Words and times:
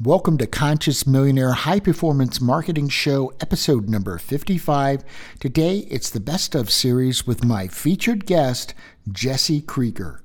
Welcome 0.00 0.38
to 0.38 0.46
Conscious 0.46 1.08
Millionaire 1.08 1.54
High 1.54 1.80
Performance 1.80 2.40
Marketing 2.40 2.88
Show, 2.88 3.32
episode 3.40 3.88
number 3.88 4.16
55. 4.16 5.02
Today, 5.40 5.78
it's 5.90 6.08
the 6.08 6.20
best 6.20 6.54
of 6.54 6.70
series 6.70 7.26
with 7.26 7.44
my 7.44 7.66
featured 7.66 8.24
guest, 8.24 8.74
Jesse 9.10 9.60
Krieger. 9.60 10.22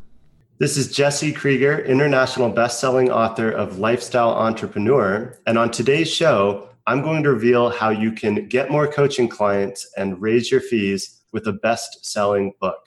This 0.59 0.77
is 0.77 0.91
Jesse 0.91 1.33
Krieger, 1.33 1.83
international 1.85 2.49
best-selling 2.49 3.09
author 3.09 3.49
of 3.49 3.79
Lifestyle 3.79 4.29
Entrepreneur, 4.29 5.39
and 5.47 5.57
on 5.57 5.71
today's 5.71 6.13
show, 6.13 6.69
I'm 6.85 7.01
going 7.01 7.23
to 7.23 7.31
reveal 7.31 7.71
how 7.71 7.89
you 7.89 8.11
can 8.11 8.47
get 8.47 8.69
more 8.69 8.87
coaching 8.87 9.27
clients 9.27 9.91
and 9.97 10.21
raise 10.21 10.51
your 10.51 10.61
fees 10.61 11.23
with 11.31 11.47
a 11.47 11.53
best-selling 11.53 12.53
book. 12.61 12.77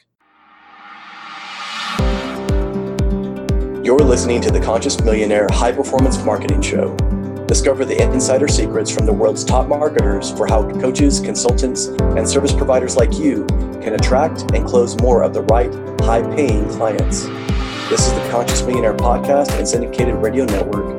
You're 3.87 3.99
listening 3.99 4.41
to 4.41 4.51
the 4.51 4.59
Conscious 4.59 5.01
Millionaire 5.01 5.47
High 5.49 5.71
Performance 5.71 6.19
Marketing 6.25 6.61
Show. 6.61 6.93
Discover 7.47 7.85
the 7.85 8.03
insider 8.03 8.49
secrets 8.49 8.91
from 8.91 9.07
the 9.07 9.13
world's 9.13 9.45
top 9.45 9.69
marketers 9.69 10.33
for 10.33 10.49
how 10.49 10.69
coaches, 10.81 11.21
consultants, 11.21 11.87
and 11.87 12.29
service 12.29 12.53
providers 12.53 12.97
like 12.97 13.17
you 13.17 13.47
can 13.81 13.95
attract 13.95 14.51
and 14.57 14.67
close 14.67 15.01
more 15.01 15.23
of 15.23 15.33
the 15.33 15.43
right, 15.43 15.73
high 16.01 16.23
paying 16.35 16.69
clients. 16.71 17.27
This 17.89 18.09
is 18.09 18.13
the 18.13 18.29
Conscious 18.29 18.61
Millionaire 18.63 18.93
podcast 18.93 19.57
and 19.57 19.69
syndicated 19.69 20.17
radio 20.17 20.47
network, 20.47 20.99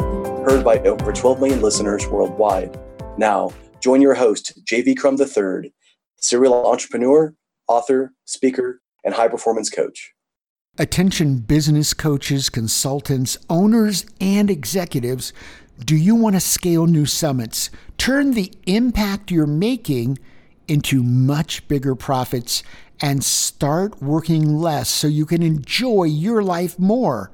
heard 0.50 0.64
by 0.64 0.80
over 0.84 1.12
12 1.12 1.42
million 1.42 1.62
listeners 1.62 2.08
worldwide. 2.08 2.80
Now, 3.18 3.52
join 3.82 4.02
your 4.02 4.14
host, 4.14 4.64
JV 4.64 4.96
Crum 4.96 5.18
III, 5.20 5.74
serial 6.22 6.66
entrepreneur, 6.66 7.36
author, 7.68 8.14
speaker, 8.24 8.80
and 9.04 9.14
high 9.14 9.28
performance 9.28 9.70
coach. 9.70 10.14
Attention 10.80 11.38
business 11.38 11.96
coaches, 11.96 12.52
consultants, 12.52 13.36
owners, 13.50 14.06
and 14.22 14.52
executives. 14.52 15.34
Do 15.84 15.96
you 15.96 16.14
want 16.14 16.36
to 16.36 16.40
scale 16.40 16.86
new 16.86 17.08
summits? 17.08 17.72
Turn 17.98 18.36
the 18.36 18.54
impact 18.68 19.32
you're 19.32 19.48
making 19.48 20.20
into 20.68 21.02
much 21.02 21.68
bigger 21.68 21.96
profits 21.96 22.62
and 23.02 23.24
start 23.24 24.04
working 24.04 24.58
less 24.60 24.88
so 24.88 25.08
you 25.08 25.26
can 25.26 25.42
enjoy 25.42 26.04
your 26.04 26.44
life 26.44 26.78
more. 26.78 27.32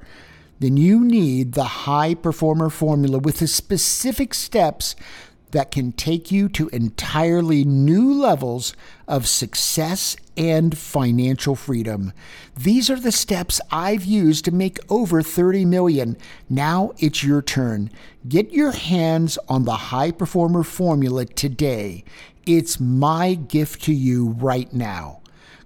Then 0.60 0.78
you 0.78 1.04
need 1.04 1.52
the 1.52 1.64
high 1.64 2.14
performer 2.14 2.70
formula 2.70 3.18
with 3.18 3.40
the 3.40 3.46
specific 3.46 4.32
steps 4.32 4.96
that 5.50 5.70
can 5.70 5.92
take 5.92 6.32
you 6.32 6.48
to 6.48 6.68
entirely 6.68 7.62
new 7.62 8.10
levels 8.14 8.74
of 9.06 9.28
success 9.28 10.16
and 10.36 10.76
financial 10.76 11.54
freedom. 11.54 12.12
These 12.56 12.90
are 12.90 12.98
the 12.98 13.12
steps 13.12 13.60
I've 13.70 14.04
used 14.04 14.44
to 14.46 14.50
make 14.50 14.78
over 14.88 15.22
30 15.22 15.64
million. 15.64 16.16
Now 16.48 16.92
it's 16.98 17.22
your 17.24 17.42
turn. 17.42 17.90
Get 18.28 18.52
your 18.52 18.72
hands 18.72 19.38
on 19.48 19.64
the 19.64 19.76
high 19.76 20.10
performer 20.10 20.62
formula 20.62 21.24
today. 21.24 22.04
It's 22.46 22.78
my 22.80 23.34
gift 23.34 23.82
to 23.84 23.94
you 23.94 24.30
right 24.30 24.70
now. 24.72 25.20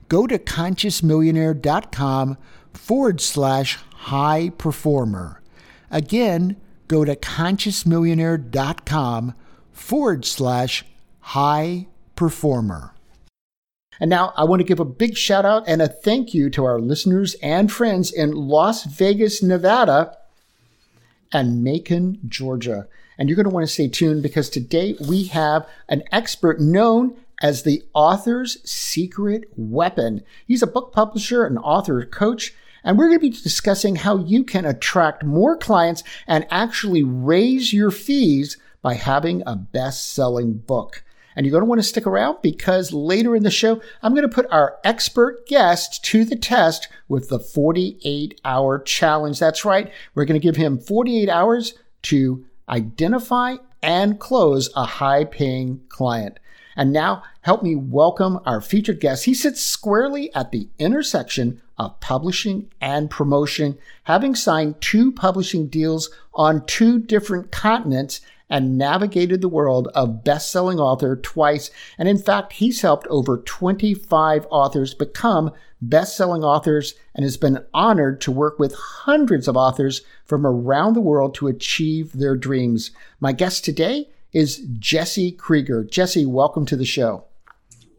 Go 0.09 0.27
to 0.27 0.39
consciousmillionaire.com 0.39 2.39
forward 2.73 3.21
slash 3.21 3.79
high 3.95 4.51
performer. 4.57 5.43
Again, 5.91 6.57
go 6.87 7.05
to 7.05 7.17
consciousmillionaire.com 7.17 9.35
forward 9.73 10.25
slash 10.25 10.85
high 11.21 11.89
performer. 12.17 12.95
And 14.01 14.11
now 14.11 14.33
I 14.37 14.45
want 14.45 14.61
to 14.61 14.67
give 14.67 14.81
a 14.81 14.85
big 14.85 15.17
shout 15.17 15.45
out 15.45 15.65
and 15.67 15.83
a 15.83 15.89
thank 15.89 16.33
you 16.35 16.51
to 16.51 16.65
our 16.65 16.79
listeners 16.79 17.35
and 17.43 17.71
friends 17.71 18.13
in 18.13 18.33
Las 18.33 18.85
Vegas, 18.85 19.43
Nevada 19.43 20.17
and 21.33 21.63
Macon, 21.63 22.21
Georgia. 22.27 22.87
And 23.19 23.29
you're 23.29 23.37
going 23.37 23.49
to 23.49 23.55
want 23.55 23.67
to 23.67 23.73
stay 23.73 23.89
tuned 23.89 24.23
because 24.23 24.49
today 24.49 24.97
we 25.09 25.25
have 25.25 25.69
an 25.89 26.05
expert 26.13 26.61
known 26.61 27.17
as 27.43 27.63
the 27.63 27.83
author's 27.95 28.59
secret 28.69 29.45
weapon. 29.57 30.23
He's 30.47 30.63
a 30.63 30.67
book 30.67 30.93
publisher, 30.93 31.45
an 31.45 31.59
author 31.59 32.05
coach, 32.05 32.55
and 32.85 32.97
we're 32.97 33.09
going 33.09 33.19
to 33.19 33.31
be 33.31 33.43
discussing 33.43 33.97
how 33.97 34.19
you 34.19 34.45
can 34.45 34.65
attract 34.65 35.25
more 35.25 35.57
clients 35.57 36.05
and 36.27 36.47
actually 36.51 37.03
raise 37.03 37.73
your 37.73 37.91
fees 37.91 38.57
by 38.83 38.95
having 38.95 39.43
a 39.47 39.57
best 39.57 40.13
selling 40.13 40.55
book. 40.55 41.03
And 41.39 41.47
you're 41.47 41.53
going 41.53 41.63
to 41.63 41.69
want 41.69 41.79
to 41.79 41.87
stick 41.87 42.05
around 42.05 42.39
because 42.43 42.93
later 42.93 43.37
in 43.37 43.45
the 43.45 43.51
show, 43.53 43.81
I'm 44.03 44.13
going 44.13 44.29
to 44.29 44.35
put 44.35 44.51
our 44.51 44.79
expert 44.83 45.47
guest 45.47 46.05
to 46.07 46.25
the 46.25 46.35
test 46.35 46.89
with 47.07 47.29
the 47.29 47.39
48 47.39 48.41
hour 48.45 48.81
challenge. 48.81 49.39
That's 49.39 49.65
right. 49.65 49.93
We're 50.17 50.25
going 50.25 50.41
to 50.41 50.45
give 50.45 50.57
him 50.57 50.81
48 50.81 51.29
hours 51.29 51.75
to 52.03 52.45
identify 52.69 53.59
and 53.81 54.19
close 54.19 54.69
a 54.75 54.85
high 54.85 55.23
paying 55.23 55.81
client. 55.89 56.41
And 56.75 56.93
now, 56.93 57.23
help 57.43 57.63
me 57.63 57.77
welcome 57.77 58.41
our 58.45 58.61
featured 58.61 58.99
guest. 58.99 59.27
He 59.27 59.35
sits 59.35 59.61
squarely 59.61 60.35
at 60.35 60.51
the 60.51 60.69
intersection 60.81 61.63
of 61.79 62.01
publishing 62.01 62.69
and 62.81 63.09
promotion, 63.09 63.79
having 64.03 64.35
signed 64.35 64.81
two 64.81 65.13
publishing 65.13 65.69
deals 65.69 66.11
on 66.35 66.67
two 66.67 66.99
different 66.99 67.53
continents 67.53 68.23
and 68.51 68.79
navigated 68.79 69.41
the 69.41 69.49
world 69.49 69.89
of 69.95 70.25
best-selling 70.25 70.79
author 70.79 71.17
twice. 71.17 71.71
And 71.99 72.09
in 72.09 72.19
fact, 72.19 72.55
he's 72.55 72.81
helped 72.81 73.07
over 73.09 73.39
25 73.39 74.47
authors 74.51 74.95
become 74.95 75.53
best-selling 75.81 76.43
authors 76.43 76.95
and 77.15 77.25
has 77.25 77.37
been 77.37 77.65
honored 77.73 78.21
to 78.23 78.33
work 78.33 78.59
with 78.59 78.75
hundreds 78.75 79.47
of 79.47 79.57
authors 79.57 80.03
from 80.25 80.47
around 80.47 80.95
the 80.95 81.01
world 81.01 81.35
to 81.37 81.47
achieve 81.47 82.13
their 82.13 82.37
dreams. 82.37 82.91
My 83.21 83.33
guest 83.33 83.65
today 83.65 84.09
is 84.33 84.67
Jesse 84.79 85.33
Krieger. 85.33 85.85
Jesse, 85.85 86.27
welcome 86.27 86.67
to 86.67 86.77
the 86.77 86.85
show. 86.85 87.25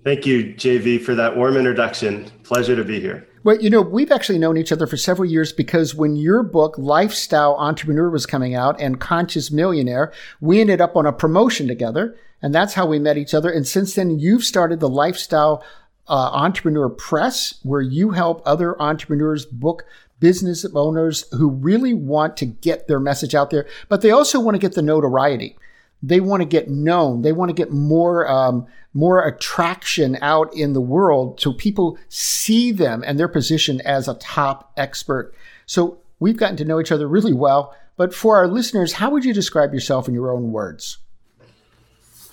Thank 0.04 0.26
you, 0.26 0.54
JV, 0.56 1.02
for 1.02 1.16
that 1.16 1.36
warm 1.38 1.58
introduction. 1.58 2.32
Pleasure 2.44 2.76
to 2.76 2.84
be 2.84 3.00
here. 3.00 3.29
Well, 3.44 3.60
you 3.60 3.70
know, 3.70 3.82
we've 3.82 4.12
actually 4.12 4.38
known 4.38 4.58
each 4.58 4.72
other 4.72 4.86
for 4.86 4.98
several 4.98 5.30
years 5.30 5.54
because 5.54 5.96
when 5.96 6.16
your 6.16 6.44
book, 6.44 6.78
Lifestyle 6.78 7.56
Entrepreneur, 7.56 8.10
was 8.10 8.26
coming 8.26 8.54
out 8.54 8.80
and 8.82 9.00
Conscious 9.00 9.50
Millionaire, 9.50 10.12
we 10.42 10.60
ended 10.60 10.82
up 10.82 10.96
on 10.96 11.06
a 11.06 11.14
promotion 11.14 11.68
together. 11.68 12.18
And 12.42 12.56
that's 12.56 12.74
how 12.74 12.86
we 12.86 13.00
met 13.00 13.18
each 13.18 13.34
other. 13.34 13.50
And 13.50 13.68
since 13.68 13.96
then, 13.96 14.20
you've 14.20 14.44
started 14.44 14.80
the 14.80 14.90
Lifestyle 14.90 15.64
uh, 16.08 16.32
Entrepreneur 16.34 16.90
Press, 16.90 17.60
where 17.64 17.82
you 17.82 18.12
help 18.12 18.42
other 18.46 18.82
entrepreneurs 18.82 19.46
book 19.46 19.86
business 20.20 20.66
owners 20.74 21.26
who 21.32 21.50
really 21.50 21.94
want 21.94 22.36
to 22.38 22.46
get 22.46 22.88
their 22.88 23.00
message 23.00 23.36
out 23.36 23.52
there, 23.52 23.66
but 23.88 24.02
they 24.02 24.12
also 24.12 24.40
want 24.40 24.56
to 24.56 24.60
get 24.60 24.74
the 24.74 24.82
notoriety. 24.82 25.56
They 26.02 26.20
want 26.20 26.42
to 26.42 26.46
get 26.46 26.70
known. 26.70 27.22
They 27.24 27.34
want 27.34 27.50
to 27.50 27.54
get 27.54 27.72
more 27.72 28.30
um, 28.30 28.68
more 28.94 29.26
attraction 29.26 30.18
out 30.22 30.54
in 30.56 30.74
the 30.74 30.82
world 30.82 31.40
so 31.40 31.54
people 31.54 31.98
see 32.08 32.72
them 32.72 33.04
and 33.06 33.20
their 33.20 33.28
position 33.28 33.82
as 33.82 34.08
a 34.08 34.16
top 34.16 34.72
expert. 34.78 35.34
So 35.66 36.00
we've 36.20 36.38
gotten 36.38 36.58
to 36.58 36.66
know 36.66 36.80
each 36.80 36.92
other 36.92 37.08
really 37.08 37.34
well. 37.34 37.76
But 37.98 38.16
for 38.16 38.38
our 38.38 38.48
listeners, 38.48 38.94
how 38.94 39.10
would 39.10 39.26
you 39.26 39.34
describe 39.34 39.74
yourself 39.74 40.08
in 40.08 40.14
your 40.14 40.32
own 40.32 40.54
words? 40.54 41.00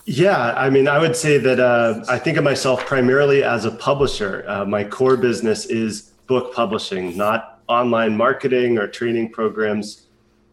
Yeah, 0.05 0.55
I 0.57 0.71
mean, 0.71 0.87
I 0.87 1.01
would 1.01 1.17
say 1.17 1.37
that 1.39 1.59
uh, 1.59 2.05
I 2.09 2.21
think 2.21 2.39
of 2.39 2.45
myself 2.45 2.87
primarily 2.87 3.43
as 3.43 3.65
a 3.65 3.73
publisher. 3.73 4.45
Uh, 4.47 4.65
my 4.65 4.85
core 4.85 5.17
business 5.17 5.67
is 5.67 6.13
book 6.29 6.55
publishing, 6.55 7.17
not 7.17 7.61
online 7.67 8.17
marketing 8.17 8.79
or 8.79 8.87
training 8.87 9.33
programs, 9.33 10.07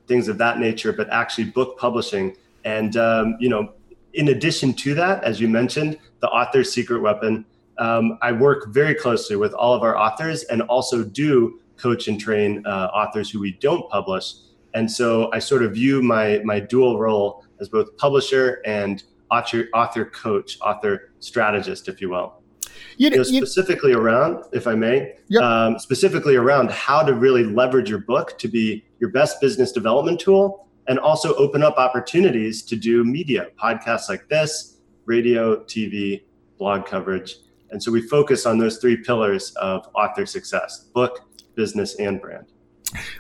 things 0.08 0.28
of 0.28 0.40
that 0.40 0.58
nature, 0.58 0.92
but 0.92 1.08
actually 1.12 1.44
book 1.44 1.78
publishing. 1.78 2.36
And 2.66 2.96
um, 2.98 3.38
you 3.40 3.50
know, 3.50 3.74
in 4.14 4.30
addition 4.30 4.74
to 4.74 4.94
that, 4.96 5.24
as 5.24 5.42
you 5.42 5.48
mentioned, 5.48 5.98
the 6.22 6.30
author's 6.30 6.72
secret 6.72 7.02
weapon, 7.02 7.46
um, 7.78 8.18
I 8.22 8.32
work 8.32 8.74
very 8.74 8.96
closely 8.96 9.36
with 9.36 9.54
all 9.54 9.74
of 9.74 9.82
our 9.82 9.98
authors 9.98 10.44
and 10.44 10.62
also 10.64 11.04
do 11.04 11.60
coach 11.78 12.08
and 12.08 12.20
train 12.20 12.64
uh, 12.66 12.90
authors 12.94 13.30
who 13.30 13.40
we 13.40 13.54
don't 13.54 13.90
publish. 13.90 14.34
And 14.74 14.90
so 14.90 15.32
I 15.34 15.40
sort 15.40 15.64
of 15.64 15.74
view 15.74 16.02
my 16.02 16.42
my 16.44 16.60
dual 16.60 17.00
role 17.00 17.46
as 17.60 17.70
both 17.70 17.96
publisher 17.98 18.62
and 18.66 19.04
author, 19.32 19.68
author 19.74 20.06
coach, 20.06 20.58
author 20.62 21.12
strategist, 21.20 21.88
if 21.88 22.02
you 22.02 22.10
will. 22.10 22.42
You, 22.98 23.10
you 23.10 23.18
know, 23.18 23.24
specifically 23.24 23.92
you, 23.92 23.98
around, 23.98 24.44
if 24.52 24.68
I 24.68 24.76
may, 24.76 25.16
yep. 25.28 25.42
um, 25.42 25.80
specifically 25.80 26.36
around 26.36 26.70
how 26.70 27.02
to 27.04 27.14
really 27.14 27.44
leverage 27.44 27.90
your 27.90 28.00
book 28.00 28.38
to 28.40 28.48
be 28.48 28.86
your 29.00 29.10
best 29.10 29.42
business 29.42 29.72
development 29.72 30.20
tool 30.20 30.68
and 30.88 31.00
also 31.00 31.34
open 31.36 31.64
up 31.64 31.78
opportunities 31.78 32.62
to 32.64 32.76
do 32.76 33.04
media, 33.04 33.48
podcasts 33.62 34.10
like 34.10 34.28
this, 34.30 34.78
radio, 35.06 35.64
TV, 35.64 36.24
blog 36.58 36.86
coverage. 36.86 37.38
And 37.72 37.82
so 37.82 37.92
we 37.92 38.02
focus 38.02 38.46
on 38.46 38.58
those 38.58 38.78
three 38.78 38.98
pillars 38.98 39.52
of 39.56 39.88
author 39.96 40.26
success 40.26 40.86
book, 40.94 41.22
business, 41.56 41.96
and 41.96 42.22
brand. 42.22 42.46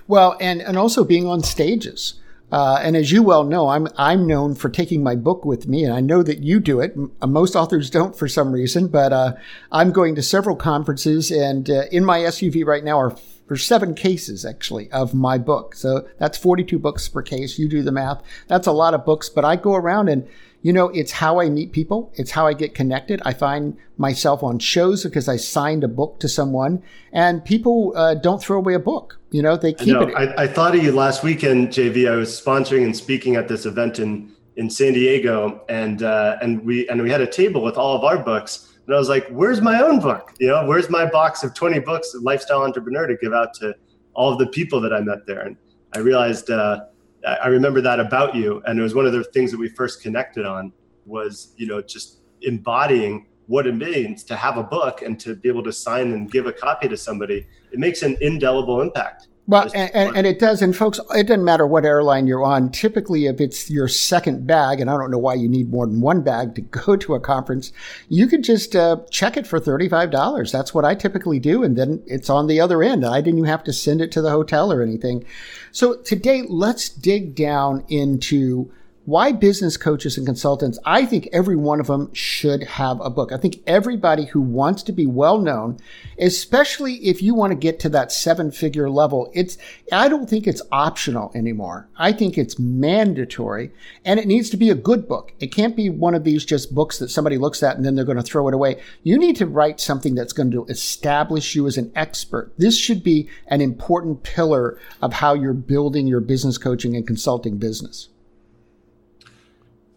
Well, 0.07 0.37
and, 0.39 0.61
and 0.61 0.77
also 0.77 1.03
being 1.03 1.25
on 1.25 1.41
stages. 1.41 2.19
Uh, 2.51 2.79
and 2.83 2.95
as 2.95 3.11
you 3.11 3.23
well 3.23 3.43
know, 3.43 3.69
I'm 3.69 3.87
I'm 3.97 4.27
known 4.27 4.53
for 4.53 4.69
taking 4.69 5.01
my 5.01 5.15
book 5.15 5.43
with 5.43 5.67
me, 5.67 5.83
and 5.83 5.91
I 5.91 6.01
know 6.01 6.21
that 6.21 6.43
you 6.43 6.59
do 6.59 6.81
it. 6.81 6.95
Most 7.25 7.55
authors 7.55 7.89
don't 7.89 8.15
for 8.15 8.27
some 8.27 8.51
reason, 8.51 8.89
but 8.89 9.11
uh, 9.11 9.33
I'm 9.71 9.91
going 9.91 10.13
to 10.13 10.21
several 10.21 10.55
conferences, 10.55 11.31
and 11.31 11.67
uh, 11.67 11.85
in 11.91 12.05
my 12.05 12.19
SUV 12.19 12.63
right 12.63 12.83
now 12.83 12.99
are 12.99 13.15
or 13.53 13.57
seven 13.57 13.93
cases 13.93 14.45
actually 14.45 14.91
of 14.91 15.13
my 15.13 15.37
book. 15.37 15.75
So 15.75 16.07
that's 16.17 16.37
42 16.37 16.79
books 16.79 17.07
per 17.07 17.21
case. 17.21 17.59
You 17.59 17.69
do 17.69 17.83
the 17.83 17.91
math. 17.91 18.23
That's 18.47 18.65
a 18.65 18.71
lot 18.71 18.95
of 18.95 19.05
books, 19.05 19.29
but 19.29 19.45
I 19.45 19.55
go 19.55 19.75
around 19.75 20.09
and 20.09 20.27
you 20.63 20.71
know, 20.71 20.87
it's 20.89 21.11
how 21.11 21.41
I 21.41 21.49
meet 21.49 21.73
people. 21.73 22.11
It's 22.15 22.31
how 22.31 22.47
I 22.47 22.53
get 22.53 22.73
connected. 22.73 23.21
I 23.25 23.33
find 23.33 23.77
myself 23.97 24.41
on 24.41 24.59
shows 24.59 25.03
because 25.03 25.27
I 25.27 25.35
signed 25.35 25.83
a 25.83 25.89
book 25.89 26.21
to 26.21 26.29
someone, 26.29 26.81
and 27.11 27.43
people 27.43 27.91
uh, 27.97 28.15
don't 28.15 28.41
throw 28.41 28.59
away 28.59 28.73
a 28.73 28.79
book. 28.79 29.19
You 29.31 29.41
know, 29.41 29.57
they 29.57 29.73
keep 29.73 29.97
I 29.97 30.03
it. 30.03 30.15
I, 30.15 30.43
I, 30.43 30.47
thought 30.47 30.73
of 30.73 30.81
you 30.81 30.93
last 30.93 31.21
weekend, 31.21 31.67
JV. 31.67 32.09
I 32.09 32.15
was 32.15 32.29
sponsoring 32.29 32.85
and 32.85 32.95
speaking 32.95 33.35
at 33.35 33.49
this 33.49 33.65
event 33.65 33.99
in 33.99 34.31
in 34.55 34.69
San 34.69 34.93
Diego, 34.93 35.61
and 35.67 36.01
uh, 36.01 36.37
and 36.41 36.63
we 36.63 36.87
and 36.87 37.01
we 37.01 37.09
had 37.09 37.19
a 37.19 37.27
table 37.27 37.61
with 37.61 37.75
all 37.75 37.97
of 37.97 38.05
our 38.05 38.17
books. 38.17 38.72
And 38.85 38.95
I 38.95 38.99
was 38.99 39.09
like, 39.09 39.27
"Where's 39.29 39.61
my 39.61 39.81
own 39.81 39.99
book? 39.99 40.33
You 40.39 40.47
know, 40.47 40.65
where's 40.65 40.89
my 40.89 41.05
box 41.05 41.43
of 41.43 41.53
twenty 41.53 41.79
books 41.79 42.13
of 42.13 42.23
lifestyle 42.23 42.63
entrepreneur 42.63 43.07
to 43.07 43.15
give 43.17 43.33
out 43.33 43.53
to 43.55 43.75
all 44.13 44.31
of 44.31 44.39
the 44.39 44.47
people 44.47 44.81
that 44.81 44.93
I 44.93 45.01
met 45.01 45.25
there?" 45.25 45.41
And 45.41 45.57
I 45.93 45.99
realized. 45.99 46.49
Uh, 46.49 46.85
I 47.25 47.47
remember 47.47 47.79
that 47.79 48.01
about 48.01 48.35
you, 48.35 48.61
and 48.65 48.77
it 48.77 48.83
was 48.83 48.93
one 48.93 49.05
of 49.05 49.13
the 49.13 49.23
things 49.23 49.49
that 49.51 49.57
we 49.57 49.69
first 49.69 50.01
connected 50.01 50.45
on 50.45 50.73
was 51.05 51.53
you 51.57 51.67
know 51.67 51.81
just 51.81 52.19
embodying 52.41 53.27
what 53.47 53.67
it 53.67 53.75
means 53.75 54.23
to 54.23 54.35
have 54.35 54.57
a 54.57 54.63
book 54.63 55.01
and 55.01 55.19
to 55.19 55.35
be 55.35 55.49
able 55.49 55.63
to 55.63 55.71
sign 55.71 56.11
and 56.13 56.31
give 56.31 56.47
a 56.47 56.53
copy 56.53 56.87
to 56.87 56.97
somebody. 56.97 57.45
It 57.71 57.79
makes 57.79 58.01
an 58.01 58.17
indelible 58.21 58.81
impact. 58.81 59.27
Well, 59.45 59.69
and, 59.75 59.93
and, 59.93 60.17
and, 60.17 60.25
it 60.25 60.39
does. 60.39 60.61
And 60.61 60.73
folks, 60.73 61.01
it 61.11 61.27
doesn't 61.27 61.43
matter 61.43 61.67
what 61.67 61.83
airline 61.83 62.27
you're 62.27 62.43
on. 62.43 62.71
Typically, 62.71 63.25
if 63.25 63.41
it's 63.41 63.69
your 63.69 63.89
second 63.89 64.47
bag, 64.47 64.79
and 64.79 64.89
I 64.89 64.97
don't 64.97 65.11
know 65.11 65.17
why 65.17 65.33
you 65.33 65.49
need 65.49 65.69
more 65.69 65.85
than 65.85 65.99
one 65.99 66.21
bag 66.21 66.55
to 66.55 66.61
go 66.61 66.95
to 66.95 67.15
a 67.15 67.19
conference, 67.19 67.73
you 68.07 68.27
could 68.27 68.43
just 68.43 68.73
uh, 68.73 68.97
check 69.09 69.35
it 69.35 69.45
for 69.45 69.59
$35. 69.59 70.51
That's 70.51 70.73
what 70.73 70.85
I 70.85 70.95
typically 70.95 71.39
do. 71.39 71.61
And 71.61 71.77
then 71.77 72.01
it's 72.05 72.29
on 72.29 72.47
the 72.47 72.61
other 72.61 72.81
end. 72.81 73.05
I 73.05 73.19
didn't 73.19 73.43
have 73.43 73.65
to 73.65 73.73
send 73.73 73.99
it 73.99 74.13
to 74.13 74.21
the 74.21 74.31
hotel 74.31 74.71
or 74.71 74.81
anything. 74.81 75.25
So 75.73 75.95
today, 75.95 76.43
let's 76.47 76.87
dig 76.87 77.35
down 77.35 77.83
into 77.89 78.71
why 79.05 79.33
business 79.33 79.75
coaches 79.75 80.17
and 80.17 80.25
consultants, 80.25 80.79
I 80.85 81.05
think 81.05 81.27
every 81.33 81.57
one 81.57 81.81
of 81.81 81.87
them 81.87 82.13
should 82.13 82.63
have 82.63 83.01
a 83.01 83.09
book. 83.09 83.33
I 83.33 83.37
think 83.37 83.61
everybody 83.67 84.25
who 84.25 84.39
wants 84.39 84.81
to 84.83 84.93
be 84.93 85.05
well 85.05 85.39
known, 85.39 85.77
especially 86.17 86.95
if 86.95 87.21
you 87.21 87.35
want 87.35 87.51
to 87.51 87.55
get 87.55 87.81
to 87.81 87.89
that 87.89 88.13
seven 88.13 88.49
figure 88.49 88.89
level, 88.89 89.29
it's, 89.33 89.57
I 89.91 90.07
don't 90.07 90.29
think 90.29 90.47
it's 90.47 90.61
optional 90.71 91.33
anymore. 91.35 91.89
I 91.97 92.13
think 92.13 92.37
it's 92.37 92.57
mandatory 92.57 93.71
and 94.05 94.21
it 94.21 94.27
needs 94.27 94.49
to 94.51 94.57
be 94.57 94.69
a 94.69 94.75
good 94.75 95.05
book. 95.05 95.33
It 95.41 95.47
can't 95.47 95.75
be 95.75 95.89
one 95.89 96.15
of 96.15 96.23
these 96.23 96.45
just 96.45 96.73
books 96.73 96.97
that 96.99 97.09
somebody 97.09 97.37
looks 97.37 97.61
at 97.61 97.75
and 97.75 97.85
then 97.85 97.95
they're 97.95 98.05
going 98.05 98.15
to 98.15 98.23
throw 98.23 98.47
it 98.47 98.53
away. 98.53 98.81
You 99.03 99.17
need 99.17 99.35
to 99.37 99.45
write 99.45 99.81
something 99.81 100.15
that's 100.15 100.33
going 100.33 100.51
to 100.51 100.65
establish 100.67 101.55
you 101.55 101.67
as 101.67 101.77
an 101.77 101.91
expert. 101.93 102.53
This 102.57 102.77
should 102.77 103.03
be 103.03 103.27
an 103.47 103.59
important 103.59 104.23
pillar 104.23 104.79
of 105.01 105.11
how 105.11 105.33
you're 105.33 105.53
building 105.53 106.07
your 106.07 106.21
business 106.21 106.57
coaching 106.57 106.95
and 106.95 107.05
consulting 107.05 107.57
business. 107.57 108.07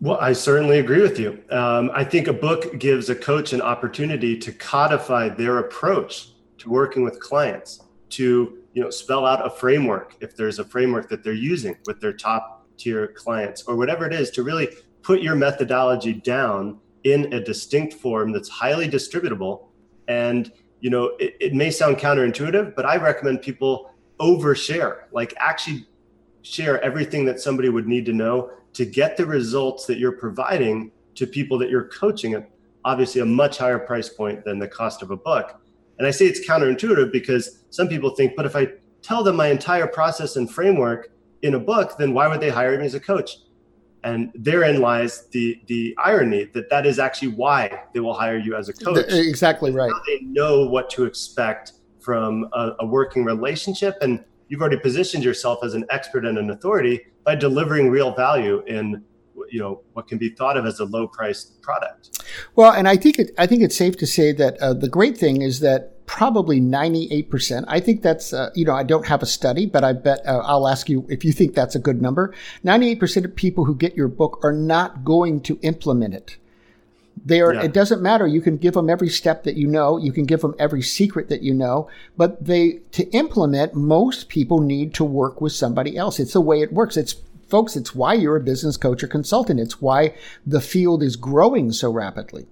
Well, 0.01 0.19
I 0.21 0.35
certainly 0.35 0.79
agree 0.79 1.01
with 1.01 1.19
you. 1.19 1.43
Um, 1.51 1.91
I 1.95 2.05
think 2.05 2.29
a 2.29 2.33
book 2.33 2.79
gives 2.79 3.09
a 3.09 3.15
coach 3.15 3.55
an 3.55 3.63
opportunity 3.63 4.37
to 4.39 4.53
codify 4.53 5.31
their 5.31 5.59
approach 5.59 6.33
to 6.59 6.69
working 6.69 7.03
with 7.03 7.19
clients, 7.19 7.83
to 8.11 8.59
you 8.75 8.83
know 8.83 8.91
spell 8.91 9.25
out 9.25 9.45
a 9.47 9.49
framework 9.49 10.17
if 10.21 10.37
there's 10.37 10.59
a 10.59 10.65
framework 10.65 11.09
that 11.09 11.25
they're 11.25 11.33
using 11.33 11.77
with 11.87 11.99
their 12.01 12.13
top 12.13 12.67
tier 12.77 13.09
clients 13.09 13.63
or 13.63 13.77
whatever 13.77 14.07
it 14.07 14.13
is, 14.13 14.31
to 14.33 14.43
really 14.43 14.69
put 15.03 15.23
your 15.23 15.35
methodology 15.35 16.13
down 16.13 16.79
in 17.05 17.33
a 17.33 17.41
distinct 17.41 17.95
form 17.95 18.33
that's 18.33 18.51
highly 18.51 18.89
distributable. 18.89 19.69
And 20.09 20.53
you 20.81 20.91
know, 20.91 21.17
it, 21.19 21.37
it 21.41 21.55
may 21.55 21.71
sound 21.71 21.97
counterintuitive, 21.97 22.75
but 22.77 22.85
I 22.85 22.97
recommend 22.97 23.41
people 23.41 23.95
overshare, 24.21 25.05
like 25.11 25.33
actually 25.39 25.87
share 26.47 26.83
everything 26.85 27.25
that 27.25 27.41
somebody 27.41 27.69
would 27.69 27.89
need 27.89 28.07
to 28.07 28.13
know 28.13 28.51
to 28.73 28.85
get 28.85 29.17
the 29.17 29.27
results 29.27 29.85
that 29.87 29.99
you're 29.99 30.13
providing 30.13 30.93
to 31.17 31.27
people 31.27 31.59
that 31.59 31.71
you're 31.71 31.89
coaching 31.89 32.35
at 32.35 32.49
obviously 32.85 33.21
a 33.21 33.25
much 33.25 33.59
higher 33.59 33.81
price 33.81 34.09
point 34.09 34.45
than 34.45 34.61
the 34.61 34.69
cost 34.69 35.03
of 35.03 35.11
a 35.11 35.17
book. 35.17 35.61
And 35.99 36.07
I 36.07 36.13
say 36.13 36.27
it's 36.27 36.47
counterintuitive 36.49 37.11
because 37.11 37.65
some 37.71 37.89
people 37.89 38.11
think, 38.11 38.37
but 38.37 38.47
if 38.47 38.55
I 38.55 38.69
tell 39.03 39.25
them 39.25 39.35
my 39.35 39.49
entire 39.49 39.89
process 39.89 40.37
and 40.37 40.49
framework 40.49 41.11
in 41.43 41.55
a 41.55 41.59
book, 41.59 41.97
then 41.99 42.15
why 42.15 42.29
would 42.29 42.41
they 42.41 42.51
hire 42.51 42.79
me 42.79 42.87
as 42.87 42.95
a 42.95 43.01
coach? 43.01 43.39
And 44.05 44.31
therein 44.37 44.81
lies 44.81 45.27
the 45.33 45.61
the 45.67 45.97
irony 45.99 46.45
that 46.55 46.71
that 46.71 46.87
is 46.87 47.01
actually 47.01 47.29
why 47.29 47.83
they 47.93 47.99
will 47.99 48.15
hire 48.15 48.37
you 48.37 48.55
as 48.55 48.69
a 48.69 48.73
coach. 48.73 49.05
Exactly 49.09 49.73
right. 49.73 49.91
they 50.07 50.21
know 50.21 50.69
what 50.69 50.91
to 50.91 51.07
expect 51.07 51.73
from 51.99 52.49
a, 52.53 52.77
a 52.81 52.87
working 52.87 53.25
relationship 53.25 53.97
and 54.01 54.25
you've 54.49 54.61
already 54.61 54.79
positioned 54.79 55.25
yourself 55.25 55.65
as 55.65 55.75
an 55.75 55.85
expert 55.91 56.25
and 56.25 56.39
an 56.39 56.51
authority 56.51 57.07
by 57.25 57.35
delivering 57.35 57.91
real 57.91 58.15
value 58.15 58.63
in 58.67 59.03
you 59.51 59.61
know 59.61 59.83
what 59.93 60.09
can 60.09 60.19
be 60.19 60.31
thought 60.31 60.57
of 60.57 60.65
as 60.67 60.81
a 60.81 60.85
low 60.85 61.07
priced 61.07 61.61
product. 61.63 62.25
Well 62.55 62.73
and 62.73 62.89
i 62.89 62.97
think 62.97 63.19
it 63.19 63.31
i 63.39 63.47
think 63.47 63.63
it's 63.63 63.77
safe 63.77 63.97
to 63.99 64.07
say 64.07 64.33
that 64.33 64.59
uh, 64.59 64.75
the 64.75 64.89
great 64.89 65.17
thing 65.17 65.43
is 65.43 65.61
that 65.61 66.07
probably 66.07 66.61
98% 66.61 67.65
i 67.67 67.81
think 67.81 68.03
that's 68.03 68.33
uh, 68.33 68.51
you 68.55 68.65
know 68.65 68.75
i 68.75 68.83
don't 68.83 69.07
have 69.07 69.23
a 69.23 69.27
study 69.27 69.67
but 69.67 69.83
i 69.83 69.93
bet 69.93 70.21
uh, 70.27 70.41
i'll 70.45 70.69
ask 70.69 70.89
you 70.89 71.05
if 71.09 71.25
you 71.25 71.33
think 71.33 71.55
that's 71.55 71.75
a 71.75 71.81
good 71.81 72.01
number. 72.01 72.33
98% 72.65 73.25
of 73.25 73.37
people 73.37 73.65
who 73.65 73.75
get 73.75 73.97
your 73.97 74.09
book 74.09 74.39
are 74.43 74.53
not 74.53 75.05
going 75.05 75.41
to 75.43 75.59
implement 75.63 76.15
it 76.15 76.37
they 77.25 77.41
are, 77.41 77.55
yeah. 77.55 77.63
it 77.63 77.73
doesn't 77.73 78.03
matter. 78.03 78.27
You 78.27 78.41
can 78.41 78.57
give 78.57 78.75
them 78.75 78.91
every 78.91 79.09
step 79.09 79.45
that 79.45 79.57
you 79.57 79.67
know. 79.67 79.97
You 79.97 80.13
can 80.13 80.27
give 80.27 80.43
them 80.43 80.55
every 80.59 80.83
secret 80.83 81.29
that 81.29 81.43
you 81.43 81.55
know. 81.55 81.89
But 82.17 82.45
they, 82.45 82.81
to 82.93 83.09
implement, 83.11 83.75
most 83.75 84.29
people 84.29 84.61
need 84.61 84.95
to 84.95 85.05
work 85.05 85.41
with 85.41 85.53
somebody 85.53 85.97
else. 85.97 86.21
It's 86.21 86.35
the 86.35 86.41
way 86.41 86.61
it 86.61 86.73
works. 86.73 86.97
It's, 86.97 87.17
folks, 87.49 87.75
it's 87.75 87.95
why 87.95 88.15
you're 88.15 88.37
a 88.37 88.41
business 88.41 88.77
coach 88.77 89.03
or 89.03 89.09
consultant. 89.09 89.61
It's 89.61 89.81
why 89.81 90.15
the 90.47 90.61
field 90.61 91.03
is 91.03 91.17
growing 91.17 91.73
so 91.73 91.91
rapidly. 91.91 92.47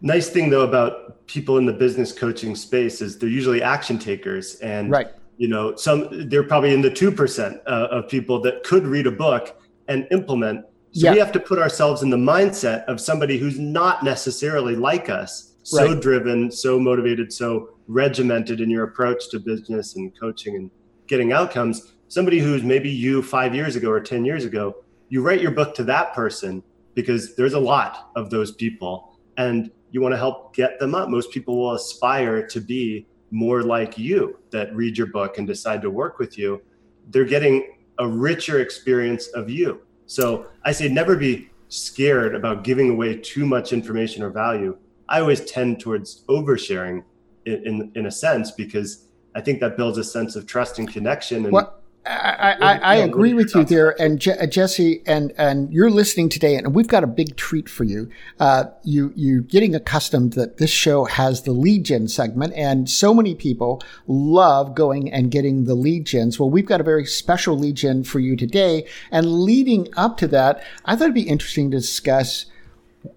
Nice 0.00 0.28
thing 0.28 0.50
though 0.50 0.62
about 0.62 1.26
people 1.26 1.58
in 1.58 1.66
the 1.66 1.72
business 1.72 2.12
coaching 2.12 2.54
space 2.54 3.00
is 3.00 3.18
they're 3.18 3.28
usually 3.28 3.62
action 3.62 3.98
takers 3.98 4.54
and 4.56 4.90
right. 4.90 5.08
you 5.38 5.48
know 5.48 5.74
some 5.74 6.28
they're 6.28 6.44
probably 6.44 6.72
in 6.72 6.82
the 6.82 6.90
2% 6.90 7.60
uh, 7.66 7.70
of 7.90 8.08
people 8.08 8.40
that 8.42 8.62
could 8.62 8.86
read 8.86 9.08
a 9.08 9.10
book 9.10 9.60
and 9.88 10.06
implement 10.12 10.64
so 10.92 11.06
yeah. 11.06 11.12
we 11.12 11.18
have 11.18 11.32
to 11.32 11.40
put 11.40 11.58
ourselves 11.58 12.02
in 12.02 12.10
the 12.10 12.16
mindset 12.16 12.84
of 12.84 13.00
somebody 13.00 13.38
who's 13.38 13.58
not 13.58 14.02
necessarily 14.02 14.74
like 14.74 15.10
us, 15.10 15.54
so 15.62 15.92
right. 15.92 16.00
driven, 16.00 16.50
so 16.50 16.78
motivated, 16.78 17.32
so 17.32 17.70
regimented 17.88 18.60
in 18.60 18.70
your 18.70 18.84
approach 18.84 19.28
to 19.30 19.38
business 19.38 19.96
and 19.96 20.18
coaching 20.18 20.56
and 20.56 20.70
getting 21.06 21.32
outcomes. 21.32 21.92
Somebody 22.08 22.38
who's 22.38 22.62
maybe 22.62 22.88
you 22.88 23.22
five 23.22 23.54
years 23.54 23.76
ago 23.76 23.90
or 23.90 24.00
10 24.00 24.24
years 24.24 24.46
ago, 24.46 24.76
you 25.10 25.20
write 25.22 25.42
your 25.42 25.50
book 25.50 25.74
to 25.74 25.84
that 25.84 26.14
person 26.14 26.62
because 26.94 27.36
there's 27.36 27.52
a 27.52 27.60
lot 27.60 28.10
of 28.16 28.30
those 28.30 28.52
people 28.52 29.18
and 29.36 29.70
you 29.90 30.00
want 30.00 30.12
to 30.12 30.18
help 30.18 30.54
get 30.54 30.78
them 30.78 30.94
up. 30.94 31.08
Most 31.08 31.30
people 31.30 31.58
will 31.58 31.74
aspire 31.74 32.46
to 32.46 32.60
be 32.60 33.06
more 33.30 33.62
like 33.62 33.98
you 33.98 34.38
that 34.50 34.74
read 34.74 34.96
your 34.96 35.08
book 35.08 35.36
and 35.36 35.46
decide 35.46 35.82
to 35.82 35.90
work 35.90 36.18
with 36.18 36.38
you. 36.38 36.62
They're 37.10 37.24
getting 37.24 37.76
a 37.98 38.08
richer 38.08 38.60
experience 38.60 39.28
of 39.28 39.50
you 39.50 39.82
so 40.08 40.46
I 40.64 40.72
say 40.72 40.88
never 40.88 41.16
be 41.16 41.50
scared 41.68 42.34
about 42.34 42.64
giving 42.64 42.90
away 42.90 43.16
too 43.18 43.44
much 43.44 43.74
information 43.74 44.22
or 44.22 44.30
value. 44.30 44.76
I 45.08 45.20
always 45.20 45.44
tend 45.44 45.80
towards 45.80 46.24
oversharing 46.28 47.04
in, 47.44 47.66
in, 47.66 47.92
in 47.94 48.06
a 48.06 48.10
sense 48.10 48.50
because 48.50 49.04
I 49.34 49.42
think 49.42 49.60
that 49.60 49.76
builds 49.76 49.98
a 49.98 50.04
sense 50.04 50.34
of 50.34 50.46
trust 50.46 50.78
and 50.78 50.90
connection. 50.90 51.44
And 51.44 51.52
well, 51.52 51.77
I, 52.08 52.56
I, 52.60 52.78
I 52.78 52.94
agree 52.96 53.34
with 53.34 53.54
you 53.54 53.64
there, 53.64 54.00
and 54.00 54.18
Je- 54.18 54.46
Jesse, 54.46 55.02
and 55.04 55.32
and 55.36 55.70
you're 55.70 55.90
listening 55.90 56.30
today, 56.30 56.54
and 56.56 56.74
we've 56.74 56.88
got 56.88 57.04
a 57.04 57.06
big 57.06 57.36
treat 57.36 57.68
for 57.68 57.84
you. 57.84 58.08
Uh, 58.40 58.64
you 58.82 59.12
you 59.14 59.42
getting 59.42 59.74
accustomed 59.74 60.32
that 60.32 60.56
this 60.56 60.70
show 60.70 61.04
has 61.04 61.42
the 61.42 61.52
lead 61.52 61.84
gen 61.84 62.08
segment, 62.08 62.54
and 62.54 62.88
so 62.88 63.12
many 63.12 63.34
people 63.34 63.82
love 64.06 64.74
going 64.74 65.12
and 65.12 65.30
getting 65.30 65.64
the 65.64 65.74
lead 65.74 66.06
gens. 66.06 66.40
Well, 66.40 66.48
we've 66.48 66.66
got 66.66 66.80
a 66.80 66.84
very 66.84 67.04
special 67.04 67.58
lead 67.58 67.76
gen 67.76 68.04
for 68.04 68.20
you 68.20 68.36
today, 68.36 68.86
and 69.10 69.42
leading 69.42 69.88
up 69.96 70.16
to 70.18 70.28
that, 70.28 70.62
I 70.86 70.96
thought 70.96 71.04
it'd 71.04 71.14
be 71.14 71.22
interesting 71.22 71.70
to 71.72 71.76
discuss 71.76 72.46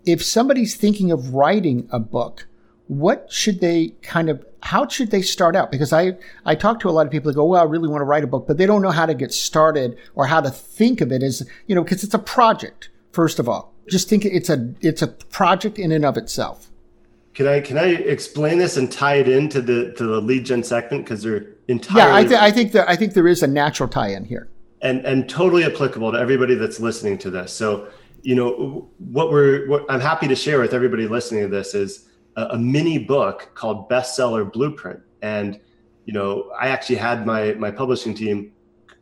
if 0.05 0.21
somebody's 0.21 0.75
thinking 0.75 1.12
of 1.12 1.33
writing 1.33 1.88
a 1.91 2.00
book 2.00 2.48
what 2.91 3.31
should 3.31 3.62
they 3.62 3.88
kind 4.01 4.29
of 4.29 4.45
how 4.63 4.86
should 4.86 5.12
they 5.12 5.21
start 5.21 5.55
out? 5.55 5.71
Because 5.71 5.93
i 5.93 6.12
i 6.45 6.55
talk 6.55 6.81
to 6.81 6.89
a 6.89 6.91
lot 6.91 7.05
of 7.05 7.12
people 7.12 7.31
that 7.31 7.36
go 7.36 7.45
well 7.45 7.62
i 7.62 7.63
really 7.63 7.88
want 7.88 8.01
to 8.01 8.05
write 8.05 8.21
a 8.21 8.27
book 8.27 8.45
but 8.45 8.57
they 8.57 8.65
don't 8.65 8.81
know 8.81 8.91
how 8.91 9.05
to 9.05 9.13
get 9.13 9.31
started 9.31 9.98
or 10.13 10.27
how 10.27 10.41
to 10.41 10.50
think 10.50 11.00
of 11.00 11.10
it 11.10 11.24
as 11.24 11.48
you 11.67 11.74
know 11.74 11.86
because 11.86 12.03
it's 12.03 12.13
a 12.13 12.19
project 12.19 12.89
first 13.13 13.39
of 13.39 13.48
all. 13.48 13.74
Just 13.89 14.10
think 14.10 14.25
it's 14.25 14.50
a 14.50 14.74
it's 14.81 15.01
a 15.01 15.07
project 15.07 15.79
in 15.79 15.93
and 15.93 16.03
of 16.03 16.17
itself. 16.17 16.69
Can 17.33 17.48
i 17.48 17.62
can 17.62 17.77
i 17.77 17.86
explain 17.86 18.57
this 18.57 18.75
and 18.75 18.91
tie 18.91 19.15
it 19.15 19.29
into 19.29 19.62
the 19.62 19.93
to 19.93 20.03
the 20.03 20.19
lead 20.19 20.45
gen 20.45 20.62
segment? 20.62 21.05
Because 21.05 21.24
they're 21.24 21.48
entirely 21.69 22.10
yeah 22.10 22.15
i, 22.15 22.24
th- 22.25 22.41
I 22.41 22.51
think 22.51 22.74
that 22.74 22.89
i 22.89 22.98
think 22.98 23.13
there 23.13 23.27
is 23.27 23.41
a 23.41 23.48
natural 23.48 23.88
tie-in 23.88 24.25
here. 24.25 24.50
And 24.81 25.05
and 25.05 25.29
totally 25.29 25.63
applicable 25.63 26.12
to 26.12 26.17
everybody 26.19 26.55
that's 26.55 26.81
listening 26.81 27.19
to 27.19 27.29
this. 27.29 27.53
So 27.53 27.88
you 28.21 28.36
know 28.36 28.89
what 28.98 29.31
we're 29.31 29.65
what 29.69 29.86
i'm 29.89 30.01
happy 30.01 30.27
to 30.27 30.36
share 30.36 30.60
with 30.60 30.74
everybody 30.74 31.07
listening 31.07 31.41
to 31.43 31.48
this 31.48 31.74
is 31.74 32.07
a, 32.36 32.46
a 32.52 32.58
mini 32.58 32.98
book 32.98 33.52
called 33.54 33.90
Bestseller 33.90 34.52
Blueprint. 34.52 35.02
And 35.22 35.60
you 36.06 36.14
know, 36.14 36.52
I 36.60 36.68
actually 36.68 36.98
had 36.98 37.26
my 37.26 37.54
my 37.54 37.72
publishing 37.72 38.14
team 38.14 38.52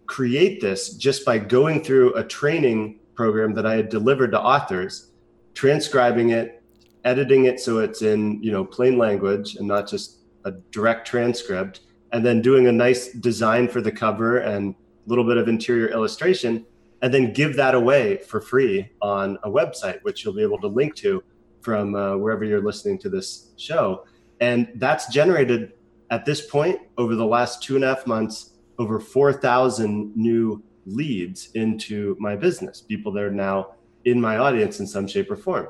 create 0.06 0.60
this 0.60 0.96
just 0.96 1.24
by 1.26 1.38
going 1.38 1.84
through 1.84 2.16
a 2.16 2.24
training 2.24 3.00
program 3.16 3.54
that 3.54 3.66
I 3.66 3.76
had 3.76 3.90
delivered 3.90 4.32
to 4.32 4.42
authors, 4.42 5.12
transcribing 5.54 6.32
it, 6.32 6.64
editing 7.06 7.46
it 7.46 7.60
so 7.60 7.80
it's 7.80 8.02
in 8.02 8.42
you 8.44 8.52
know 8.52 8.66
plain 8.66 8.98
language 8.98 9.56
and 9.56 9.68
not 9.68 9.88
just 9.88 10.20
a 10.46 10.52
direct 10.72 11.08
transcript, 11.08 11.82
and 12.12 12.26
then 12.26 12.42
doing 12.42 12.68
a 12.68 12.72
nice 12.72 13.12
design 13.14 13.68
for 13.68 13.82
the 13.82 13.92
cover 13.92 14.40
and 14.40 14.74
a 14.74 15.10
little 15.10 15.26
bit 15.26 15.38
of 15.38 15.48
interior 15.48 15.88
illustration, 15.88 16.66
and 17.02 17.14
then 17.14 17.34
give 17.34 17.56
that 17.56 17.76
away 17.76 18.18
for 18.18 18.42
free 18.42 18.90
on 19.02 19.38
a 19.44 19.50
website, 19.50 20.02
which 20.04 20.24
you'll 20.24 20.34
be 20.34 20.42
able 20.42 20.60
to 20.60 20.68
link 20.68 20.96
to 20.96 21.24
from 21.62 21.96
uh, 21.96 22.16
wherever 22.18 22.44
you're 22.44 22.64
listening 22.64 22.98
to 23.00 23.10
this 23.10 23.50
show. 23.58 24.06
And 24.40 24.70
that's 24.76 25.08
generated 25.08 25.74
at 26.10 26.26
this 26.26 26.46
point 26.46 26.80
over 26.98 27.16
the 27.16 27.26
last 27.26 27.62
two 27.62 27.76
and 27.76 27.84
a 27.84 27.96
half 27.96 28.08
months 28.08 28.54
over 28.78 29.00
4,000 29.00 30.16
new 30.16 30.64
leads 30.86 31.50
into 31.54 32.16
my 32.20 32.36
business, 32.36 32.82
people 32.82 33.12
that 33.12 33.24
are 33.24 33.32
now 33.32 33.76
in 34.06 34.20
my 34.20 34.38
audience 34.38 34.80
in 34.80 34.88
some 34.88 35.08
shape 35.08 35.30
or 35.30 35.36
form, 35.36 35.68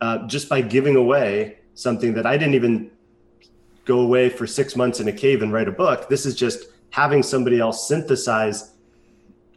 uh, 0.00 0.26
just 0.26 0.48
by 0.48 0.60
giving 0.60 0.96
away 0.96 1.58
something 1.74 2.12
that 2.14 2.26
I 2.26 2.36
didn't 2.36 2.54
even 2.54 2.90
go 3.84 4.00
away 4.00 4.28
for 4.28 4.46
six 4.46 4.76
months 4.76 5.00
in 5.00 5.08
a 5.08 5.12
cave 5.12 5.42
and 5.42 5.52
write 5.52 5.68
a 5.68 5.72
book. 5.72 6.08
This 6.08 6.26
is 6.26 6.34
just 6.34 6.66
having 6.90 7.22
somebody 7.22 7.60
else 7.60 7.86
synthesize 7.88 8.74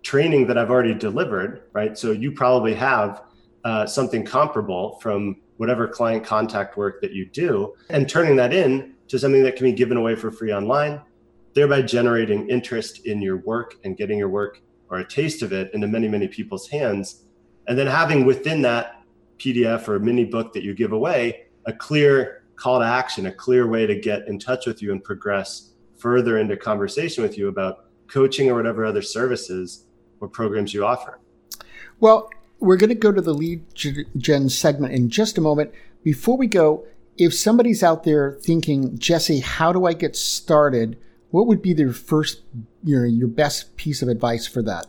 training 0.03 0.47
that 0.47 0.57
I've 0.57 0.69
already 0.69 0.93
delivered, 0.93 1.63
right? 1.73 1.97
So 1.97 2.11
you 2.11 2.31
probably 2.31 2.75
have 2.75 3.23
uh, 3.63 3.85
something 3.87 4.23
comparable 4.23 4.99
from 5.01 5.37
whatever 5.63 5.87
client 5.87 6.25
contact 6.25 6.75
work 6.75 6.99
that 6.99 7.13
you 7.13 7.25
do 7.25 7.73
and 7.89 8.09
turning 8.09 8.35
that 8.35 8.51
in 8.53 8.93
to 9.07 9.17
something 9.17 9.41
that 9.43 9.55
can 9.55 9.63
be 9.63 9.71
given 9.71 9.95
away 9.95 10.13
for 10.13 10.29
free 10.29 10.53
online, 10.53 11.01
thereby 11.53 11.81
generating 11.81 12.49
interest 12.49 13.05
in 13.05 13.21
your 13.21 13.37
work 13.37 13.75
and 13.85 13.95
getting 13.95 14.17
your 14.17 14.27
work 14.27 14.59
or 14.89 14.97
a 14.97 15.07
taste 15.07 15.41
of 15.41 15.53
it 15.53 15.73
into 15.73 15.87
many, 15.87 16.09
many 16.09 16.27
people's 16.27 16.67
hands. 16.67 17.23
And 17.67 17.79
then 17.79 17.87
having 17.87 18.25
within 18.25 18.61
that 18.63 19.03
PDF 19.37 19.87
or 19.87 19.99
mini 19.99 20.25
book 20.25 20.51
that 20.51 20.63
you 20.63 20.73
give 20.73 20.91
away 20.91 21.45
a 21.65 21.71
clear 21.71 22.43
call 22.57 22.79
to 22.79 22.85
action, 22.85 23.27
a 23.27 23.31
clear 23.31 23.65
way 23.65 23.87
to 23.87 23.97
get 23.97 24.27
in 24.27 24.39
touch 24.39 24.67
with 24.67 24.81
you 24.81 24.91
and 24.91 25.01
progress 25.01 25.71
further 25.97 26.39
into 26.39 26.57
conversation 26.57 27.23
with 27.23 27.37
you 27.37 27.47
about 27.47 27.85
coaching 28.09 28.49
or 28.49 28.55
whatever 28.55 28.83
other 28.83 29.01
services 29.01 29.85
or 30.19 30.27
programs 30.27 30.73
you 30.73 30.85
offer. 30.85 31.21
Well, 32.01 32.29
we're 32.63 32.77
going 32.77 32.89
to 32.89 32.95
go 32.95 33.11
to 33.11 33.21
the 33.21 33.33
lead 33.33 33.61
gen 33.75 34.47
segment 34.49 34.93
in 34.93 35.09
just 35.09 35.37
a 35.37 35.41
moment. 35.41 35.73
Before 36.01 36.37
we 36.37 36.47
go, 36.47 36.85
if 37.17 37.33
somebody's 37.33 37.83
out 37.83 38.05
there 38.05 38.37
thinking, 38.41 38.97
Jesse, 38.97 39.41
how 39.41 39.73
do 39.73 39.85
I 39.85 39.93
get 39.93 40.15
started? 40.15 40.97
What 41.31 41.45
would 41.47 41.61
be 41.61 41.73
their 41.73 41.91
first, 41.91 42.41
you 42.83 42.97
know, 42.97 43.03
your 43.03 43.27
best 43.27 43.75
piece 43.75 44.01
of 44.01 44.07
advice 44.07 44.47
for 44.47 44.61
that? 44.63 44.87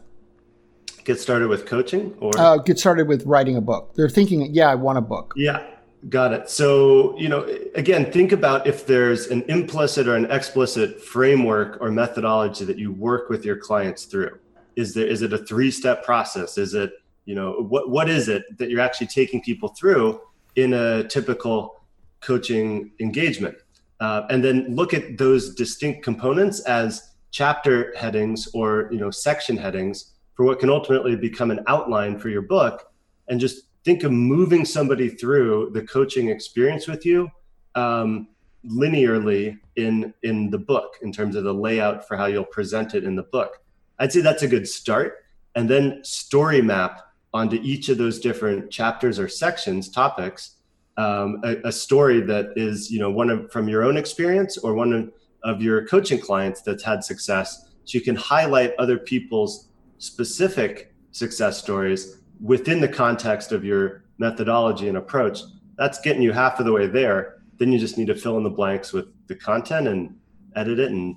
Get 1.04 1.20
started 1.20 1.48
with 1.48 1.66
coaching 1.66 2.14
or 2.20 2.38
uh, 2.38 2.58
get 2.58 2.78
started 2.78 3.08
with 3.08 3.26
writing 3.26 3.56
a 3.56 3.60
book. 3.60 3.94
They're 3.94 4.08
thinking, 4.08 4.54
yeah, 4.54 4.70
I 4.70 4.76
want 4.76 4.96
a 4.96 5.02
book. 5.02 5.34
Yeah, 5.36 5.62
got 6.08 6.32
it. 6.32 6.48
So, 6.48 7.18
you 7.18 7.28
know, 7.28 7.44
again, 7.74 8.10
think 8.10 8.30
about 8.32 8.66
if 8.66 8.86
there's 8.86 9.26
an 9.26 9.42
implicit 9.48 10.06
or 10.06 10.14
an 10.14 10.30
explicit 10.30 11.02
framework 11.02 11.78
or 11.80 11.90
methodology 11.90 12.64
that 12.64 12.78
you 12.78 12.92
work 12.92 13.28
with 13.28 13.44
your 13.44 13.56
clients 13.56 14.04
through. 14.04 14.38
Is 14.76 14.94
there 14.94 15.06
is 15.06 15.22
it 15.22 15.32
a 15.32 15.38
three-step 15.38 16.04
process? 16.04 16.56
Is 16.56 16.72
it, 16.72 16.92
you 17.24 17.34
know, 17.34 17.52
what 17.68 17.90
what 17.90 18.08
is 18.08 18.28
it 18.28 18.44
that 18.58 18.70
you're 18.70 18.80
actually 18.80 19.06
taking 19.06 19.42
people 19.42 19.68
through 19.68 20.20
in 20.56 20.74
a 20.74 21.04
typical 21.04 21.84
coaching 22.20 22.92
engagement. 23.00 23.56
Uh, 24.00 24.22
and 24.30 24.42
then 24.42 24.74
look 24.74 24.94
at 24.94 25.18
those 25.18 25.54
distinct 25.54 26.02
components 26.02 26.60
as 26.60 27.12
chapter 27.30 27.94
headings 27.96 28.48
or 28.54 28.88
you 28.92 28.98
know 28.98 29.10
section 29.10 29.56
headings 29.56 30.12
for 30.34 30.44
what 30.44 30.58
can 30.58 30.70
ultimately 30.70 31.16
become 31.16 31.50
an 31.50 31.60
outline 31.66 32.18
for 32.18 32.28
your 32.28 32.42
book. 32.42 32.92
And 33.28 33.38
just 33.38 33.62
think 33.84 34.02
of 34.02 34.12
moving 34.12 34.64
somebody 34.64 35.08
through 35.08 35.70
the 35.74 35.82
coaching 35.82 36.28
experience 36.28 36.88
with 36.88 37.04
you 37.06 37.30
um, 37.74 38.28
linearly 38.66 39.58
in 39.76 40.12
in 40.22 40.50
the 40.50 40.58
book 40.58 40.96
in 41.02 41.12
terms 41.12 41.36
of 41.36 41.44
the 41.44 41.54
layout 41.54 42.06
for 42.08 42.16
how 42.16 42.26
you'll 42.26 42.44
present 42.44 42.94
it 42.94 43.04
in 43.04 43.14
the 43.14 43.22
book. 43.22 43.62
I'd 43.98 44.12
say 44.12 44.20
that's 44.20 44.42
a 44.42 44.48
good 44.48 44.66
start. 44.66 45.24
And 45.54 45.70
then 45.70 46.02
story 46.02 46.60
map 46.60 47.00
onto 47.34 47.56
each 47.62 47.90
of 47.90 47.98
those 47.98 48.18
different 48.18 48.70
chapters 48.70 49.18
or 49.18 49.28
sections 49.28 49.90
topics 49.90 50.54
um, 50.96 51.40
a, 51.44 51.56
a, 51.68 51.72
story 51.72 52.20
that 52.20 52.52
is 52.56 52.90
you 52.90 53.00
know 53.00 53.10
one 53.10 53.30
of 53.30 53.50
from 53.50 53.68
your 53.68 53.82
own 53.82 53.96
experience 53.96 54.58
or 54.58 54.74
one 54.74 54.92
of, 54.92 55.12
of 55.42 55.60
your 55.60 55.86
coaching 55.86 56.20
clients 56.20 56.62
that's 56.62 56.82
had 56.82 57.02
success. 57.02 57.68
So 57.84 57.98
you 57.98 58.00
can 58.00 58.14
highlight 58.14 58.74
other 58.78 58.98
people's 58.98 59.68
specific 59.98 60.94
success 61.10 61.58
stories 61.58 62.20
within 62.40 62.80
the 62.80 62.88
context 62.88 63.52
of 63.52 63.64
your 63.64 64.04
methodology 64.18 64.88
and 64.88 64.96
approach. 64.96 65.40
That's 65.76 66.00
getting 66.00 66.22
you 66.22 66.32
half 66.32 66.60
of 66.60 66.66
the 66.66 66.72
way 66.72 66.86
there. 66.86 67.42
Then 67.58 67.72
you 67.72 67.78
just 67.78 67.98
need 67.98 68.06
to 68.06 68.14
fill 68.14 68.36
in 68.38 68.44
the 68.44 68.50
blanks 68.50 68.92
with 68.92 69.06
the 69.26 69.34
content 69.34 69.88
and 69.88 70.16
edit 70.54 70.78
it 70.78 70.92
and 70.92 71.16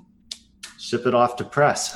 ship 0.77 1.05
it 1.05 1.13
off 1.13 1.36
to 1.38 1.43
press. 1.43 1.96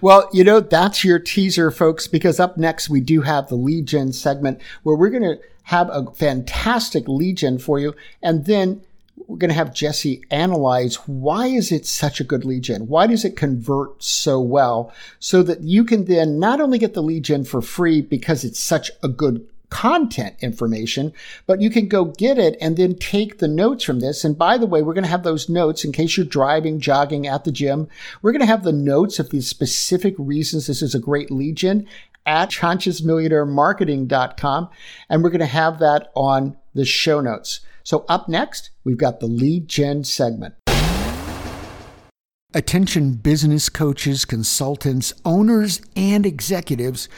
well, 0.00 0.28
you 0.32 0.44
know, 0.44 0.60
that's 0.60 1.04
your 1.04 1.18
teaser, 1.18 1.70
folks, 1.70 2.06
because 2.06 2.40
up 2.40 2.56
next 2.56 2.88
we 2.88 3.00
do 3.00 3.22
have 3.22 3.48
the 3.48 3.82
gen 3.84 4.12
segment 4.12 4.60
where 4.82 4.96
we're 4.96 5.10
going 5.10 5.22
to 5.22 5.38
have 5.64 5.88
a 5.90 6.10
fantastic 6.12 7.04
gen 7.34 7.58
for 7.58 7.78
you. 7.78 7.94
And 8.22 8.46
then 8.46 8.82
we're 9.26 9.36
going 9.36 9.50
to 9.50 9.54
have 9.54 9.74
Jesse 9.74 10.22
analyze 10.30 10.96
why 11.06 11.46
is 11.46 11.70
it 11.70 11.86
such 11.86 12.20
a 12.20 12.24
good 12.24 12.44
gen? 12.60 12.88
Why 12.88 13.06
does 13.06 13.24
it 13.24 13.36
convert 13.36 14.02
so 14.02 14.40
well? 14.40 14.92
So 15.20 15.42
that 15.44 15.60
you 15.62 15.84
can 15.84 16.06
then 16.06 16.38
not 16.38 16.60
only 16.60 16.78
get 16.78 16.94
the 16.94 17.20
gen 17.20 17.44
for 17.44 17.62
free 17.62 18.00
because 18.02 18.44
it's 18.44 18.60
such 18.60 18.90
a 19.02 19.08
good 19.08 19.46
content 19.72 20.36
information, 20.40 21.12
but 21.46 21.62
you 21.62 21.70
can 21.70 21.88
go 21.88 22.04
get 22.04 22.36
it 22.36 22.58
and 22.60 22.76
then 22.76 22.94
take 22.94 23.38
the 23.38 23.48
notes 23.48 23.82
from 23.82 24.00
this. 24.00 24.22
And 24.22 24.36
by 24.36 24.58
the 24.58 24.66
way, 24.66 24.82
we're 24.82 24.92
going 24.92 25.04
to 25.04 25.10
have 25.10 25.22
those 25.22 25.48
notes 25.48 25.82
in 25.82 25.92
case 25.92 26.14
you're 26.14 26.26
driving, 26.26 26.78
jogging 26.78 27.26
at 27.26 27.44
the 27.44 27.52
gym. 27.52 27.88
We're 28.20 28.32
going 28.32 28.40
to 28.40 28.46
have 28.46 28.64
the 28.64 28.72
notes 28.72 29.18
of 29.18 29.30
these 29.30 29.48
specific 29.48 30.14
reasons 30.18 30.66
this 30.66 30.82
is 30.82 30.94
a 30.94 30.98
great 30.98 31.30
gen 31.54 31.88
at 32.26 32.50
consciousmillionairemarketing.com. 32.50 34.68
And 35.08 35.22
we're 35.22 35.30
going 35.30 35.40
to 35.40 35.46
have 35.46 35.78
that 35.78 36.12
on 36.14 36.58
the 36.74 36.84
show 36.84 37.22
notes. 37.22 37.60
So 37.82 38.04
up 38.10 38.28
next, 38.28 38.72
we've 38.84 38.98
got 38.98 39.20
the 39.20 39.26
lead 39.26 39.68
gen 39.68 40.04
segment. 40.04 40.54
Attention 42.54 43.14
business 43.14 43.70
coaches, 43.70 44.26
consultants, 44.26 45.14
owners, 45.24 45.80
and 45.96 46.26
executives. 46.26 47.08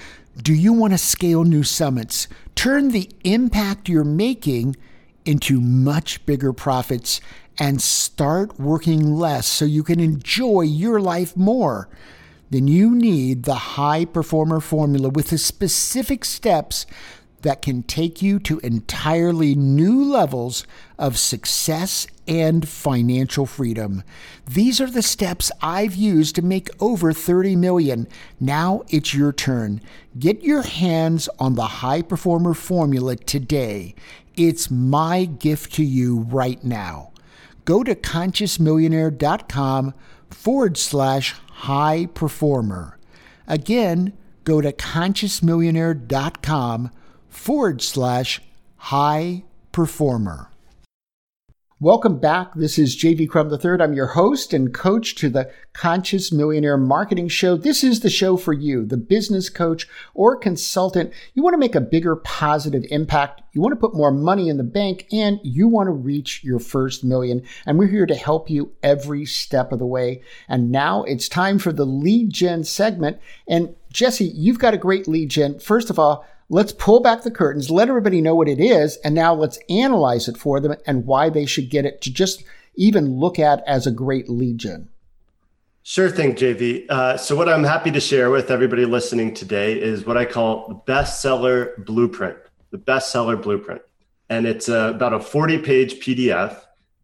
Do 0.42 0.52
you 0.52 0.72
want 0.72 0.92
to 0.92 0.98
scale 0.98 1.44
new 1.44 1.62
summits? 1.62 2.26
Turn 2.56 2.88
the 2.88 3.08
impact 3.22 3.88
you're 3.88 4.02
making 4.02 4.76
into 5.24 5.60
much 5.60 6.24
bigger 6.26 6.52
profits 6.52 7.20
and 7.58 7.80
start 7.80 8.58
working 8.58 9.14
less 9.14 9.46
so 9.46 9.64
you 9.64 9.84
can 9.84 10.00
enjoy 10.00 10.62
your 10.62 11.00
life 11.00 11.36
more. 11.36 11.88
Then 12.50 12.66
you 12.66 12.94
need 12.94 13.44
the 13.44 13.54
high 13.54 14.04
performer 14.04 14.60
formula 14.60 15.08
with 15.08 15.30
the 15.30 15.38
specific 15.38 16.24
steps 16.24 16.84
that 17.42 17.62
can 17.62 17.82
take 17.84 18.20
you 18.20 18.38
to 18.40 18.58
entirely 18.60 19.54
new 19.54 20.02
levels 20.02 20.66
of 20.98 21.16
success 21.16 22.06
and 22.26 22.68
financial 22.68 23.46
freedom. 23.46 24.02
These 24.46 24.80
are 24.80 24.90
the 24.90 25.02
steps 25.02 25.52
I've 25.60 25.94
used 25.94 26.34
to 26.36 26.42
make 26.42 26.70
over 26.80 27.12
30 27.12 27.56
million. 27.56 28.08
Now 28.40 28.82
it's 28.88 29.14
your 29.14 29.32
turn. 29.32 29.80
Get 30.18 30.42
your 30.42 30.62
hands 30.62 31.28
on 31.38 31.54
the 31.54 31.66
high 31.66 32.02
performer 32.02 32.54
formula 32.54 33.16
today. 33.16 33.94
It's 34.36 34.70
my 34.70 35.24
gift 35.24 35.74
to 35.74 35.84
you 35.84 36.20
right 36.20 36.62
now. 36.64 37.12
Go 37.64 37.82
to 37.84 37.94
consciousmillionaire.com 37.94 39.94
forward 40.30 40.76
slash 40.76 41.32
high 41.32 42.06
performer. 42.06 42.98
Again, 43.46 44.12
go 44.44 44.60
to 44.60 44.72
consciousmillionaire.com 44.72 46.90
forward 47.28 47.82
slash 47.82 48.40
high 48.76 49.44
performer. 49.72 50.50
Welcome 51.84 52.18
back. 52.18 52.54
This 52.54 52.78
is 52.78 52.96
JV 52.96 53.28
Crum 53.28 53.52
III. 53.52 53.82
I'm 53.82 53.92
your 53.92 54.06
host 54.06 54.54
and 54.54 54.72
coach 54.72 55.16
to 55.16 55.28
the 55.28 55.52
Conscious 55.74 56.32
Millionaire 56.32 56.78
Marketing 56.78 57.28
Show. 57.28 57.58
This 57.58 57.84
is 57.84 58.00
the 58.00 58.08
show 58.08 58.38
for 58.38 58.54
you, 58.54 58.86
the 58.86 58.96
business 58.96 59.50
coach 59.50 59.86
or 60.14 60.34
consultant. 60.34 61.12
You 61.34 61.42
want 61.42 61.52
to 61.52 61.58
make 61.58 61.74
a 61.74 61.82
bigger 61.82 62.16
positive 62.16 62.86
impact. 62.88 63.42
You 63.52 63.60
want 63.60 63.72
to 63.72 63.78
put 63.78 63.94
more 63.94 64.10
money 64.10 64.48
in 64.48 64.56
the 64.56 64.64
bank 64.64 65.06
and 65.12 65.38
you 65.42 65.68
want 65.68 65.88
to 65.88 65.90
reach 65.90 66.42
your 66.42 66.58
first 66.58 67.04
million. 67.04 67.42
And 67.66 67.78
we're 67.78 67.88
here 67.88 68.06
to 68.06 68.14
help 68.14 68.48
you 68.48 68.72
every 68.82 69.26
step 69.26 69.70
of 69.70 69.78
the 69.78 69.84
way. 69.84 70.22
And 70.48 70.72
now 70.72 71.02
it's 71.02 71.28
time 71.28 71.58
for 71.58 71.70
the 71.70 71.84
lead 71.84 72.30
gen 72.30 72.64
segment. 72.64 73.18
And 73.46 73.76
Jesse, 73.92 74.24
you've 74.24 74.58
got 74.58 74.72
a 74.72 74.78
great 74.78 75.06
lead 75.06 75.28
gen. 75.28 75.58
First 75.58 75.90
of 75.90 75.98
all, 75.98 76.24
let's 76.48 76.72
pull 76.72 77.00
back 77.00 77.22
the 77.22 77.30
curtains, 77.30 77.70
let 77.70 77.88
everybody 77.88 78.20
know 78.20 78.34
what 78.34 78.48
it 78.48 78.60
is, 78.60 78.96
and 79.04 79.14
now 79.14 79.34
let's 79.34 79.58
analyze 79.68 80.28
it 80.28 80.36
for 80.36 80.60
them 80.60 80.74
and 80.86 81.06
why 81.06 81.28
they 81.28 81.46
should 81.46 81.70
get 81.70 81.84
it 81.84 82.00
to 82.02 82.12
just 82.12 82.44
even 82.76 83.18
look 83.18 83.38
at 83.38 83.62
as 83.66 83.86
a 83.86 83.90
great 83.90 84.28
lead? 84.28 84.64
Sure 85.82 86.10
thing, 86.10 86.34
JV. 86.34 86.86
Uh, 86.88 87.16
so, 87.16 87.36
what 87.36 87.48
I'm 87.48 87.64
happy 87.64 87.90
to 87.90 88.00
share 88.00 88.30
with 88.30 88.50
everybody 88.50 88.86
listening 88.86 89.34
today 89.34 89.80
is 89.80 90.06
what 90.06 90.16
I 90.16 90.24
call 90.24 90.68
the 90.68 90.92
bestseller 90.92 91.84
blueprint, 91.84 92.38
the 92.70 92.78
bestseller 92.78 93.40
blueprint. 93.40 93.82
And 94.30 94.46
it's 94.46 94.68
uh, 94.68 94.92
about 94.94 95.12
a 95.12 95.20
40 95.20 95.58
page 95.58 95.94
PDF, 95.96 96.58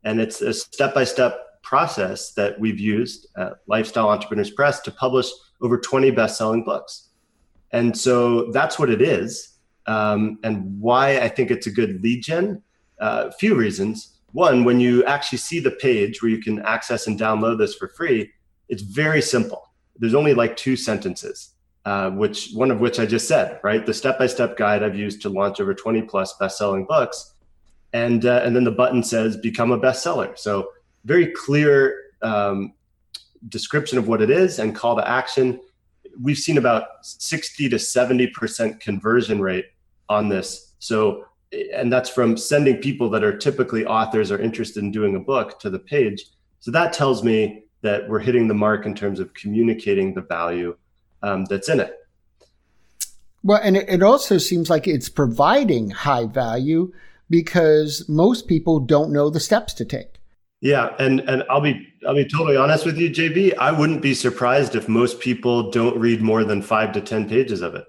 and 0.05 0.21
it's 0.21 0.41
a 0.41 0.55
step 0.55 0.95
by 0.95 1.05
step 1.05 1.63
process 1.63 2.33
that 2.33 2.59
we've 2.59 2.81
used 2.81 3.27
at 3.37 3.59
Lifestyle 3.67 4.09
Entrepreneurs 4.09 4.51
Press 4.51 4.81
to 4.81 4.91
publish 4.91 5.27
over 5.61 5.79
20 5.79 6.11
best 6.13 6.39
selling 6.39 6.65
books. 6.65 7.10
And 7.73 7.97
so, 7.97 8.51
that's 8.53 8.79
what 8.79 8.91
it 8.91 9.03
is. 9.03 9.59
Um, 9.87 10.39
and 10.43 10.81
why 10.81 11.21
I 11.21 11.29
think 11.29 11.51
it's 11.51 11.67
a 11.67 11.71
good 11.71 12.03
lead 12.03 12.23
gen. 12.23 12.63
A 13.01 13.05
uh, 13.05 13.31
few 13.33 13.55
reasons. 13.55 14.19
One, 14.33 14.65
when 14.65 14.79
you 14.79 15.05
actually 15.05 15.39
see 15.39 15.59
the 15.59 15.71
page 15.73 16.23
where 16.23 16.31
you 16.31 16.39
can 16.39 16.61
access 16.63 17.07
and 17.07 17.19
download 17.19 17.59
this 17.59 17.75
for 17.75 17.89
free, 17.89 18.31
it's 18.69 18.83
very 18.83 19.21
simple. 19.21 19.71
There's 19.99 20.15
only 20.15 20.35
like 20.35 20.57
two 20.57 20.77
sentences, 20.77 21.55
uh, 21.85 22.11
which 22.11 22.53
one 22.53 22.71
of 22.71 22.81
which 22.81 23.01
I 23.01 23.07
just 23.07 23.27
said, 23.27 23.59
right? 23.63 23.85
The 23.85 23.93
step-by-step 23.93 24.57
guide 24.57 24.83
I've 24.83 24.97
used 24.97 25.21
to 25.23 25.29
launch 25.29 25.61
over 25.61 25.75
20 25.75 26.03
plus 26.03 26.35
best-selling 26.39 26.87
books, 26.87 27.35
and 27.93 28.25
uh, 28.25 28.43
and 28.45 28.55
then 28.55 28.65
the 28.65 28.71
button 28.71 29.03
says 29.03 29.37
become 29.37 29.73
a 29.73 29.79
bestseller. 29.79 30.39
So 30.39 30.71
very 31.05 31.33
clear 31.33 31.97
um, 32.23 32.75
description 33.49 33.99
of 33.99 34.07
what 34.07 34.23
it 34.23 34.31
is 34.31 34.59
and 34.59 34.75
call 34.75 34.97
to 34.97 35.09
action. 35.09 35.61
We've 36.21 36.39
seen 36.39 36.59
about 36.59 36.85
60 37.03 37.69
to 37.69 37.79
70 37.79 38.29
percent 38.29 38.81
conversion 38.81 39.41
rate 39.41 39.67
on 40.09 40.29
this. 40.29 40.75
So 40.79 41.27
and 41.53 41.93
that's 41.93 42.09
from 42.09 42.37
sending 42.37 42.77
people 42.77 43.11
that 43.11 43.25
are 43.25 43.37
typically 43.37 43.85
authors 43.85 44.31
or 44.31 44.39
interested 44.39 44.83
in 44.83 44.93
doing 44.93 45.17
a 45.17 45.21
book 45.21 45.59
to 45.61 45.71
the 45.71 45.79
page. 45.79 46.27
So 46.61 46.71
that 46.71 46.93
tells 46.93 47.25
me 47.25 47.65
that 47.83 48.09
we're 48.09 48.21
hitting 48.21 48.47
the 48.47 48.55
mark 48.55 48.87
in 48.87 48.95
terms 48.95 49.21
of 49.21 49.35
communicating 49.35 50.15
the 50.15 50.21
value 50.21 50.77
um, 51.23 51.45
that's 51.47 51.69
in 51.69 51.81
it. 51.81 51.97
Well, 53.43 53.61
and 53.63 53.77
it 53.77 54.03
also 54.03 54.39
seems 54.39 54.69
like 54.69 54.87
it's 54.87 55.09
providing 55.09 55.91
high 55.91 56.27
value 56.27 56.93
because 57.31 58.07
most 58.09 58.47
people 58.47 58.81
don't 58.81 59.13
know 59.13 59.31
the 59.31 59.41
steps 59.41 59.73
to 59.75 59.85
take. 59.85 60.20
Yeah, 60.61 60.95
and 60.99 61.21
and 61.21 61.43
I'll 61.49 61.61
be 61.61 61.89
I'll 62.07 62.15
be 62.15 62.27
totally 62.27 62.57
honest 62.57 62.85
with 62.85 62.99
you, 62.99 63.11
JV. 63.11 63.57
I 63.57 63.73
wouldn't 63.73 64.03
be 64.03 64.15
surprised 64.15 64.75
if 64.75 64.89
most 64.89 65.21
people 65.21 65.71
don't 65.71 65.99
read 65.99 66.21
more 66.21 66.45
than 66.45 66.61
five 66.61 66.93
to 66.93 67.01
ten 67.01 67.29
pages 67.29 67.63
of 67.63 67.75
it, 67.75 67.85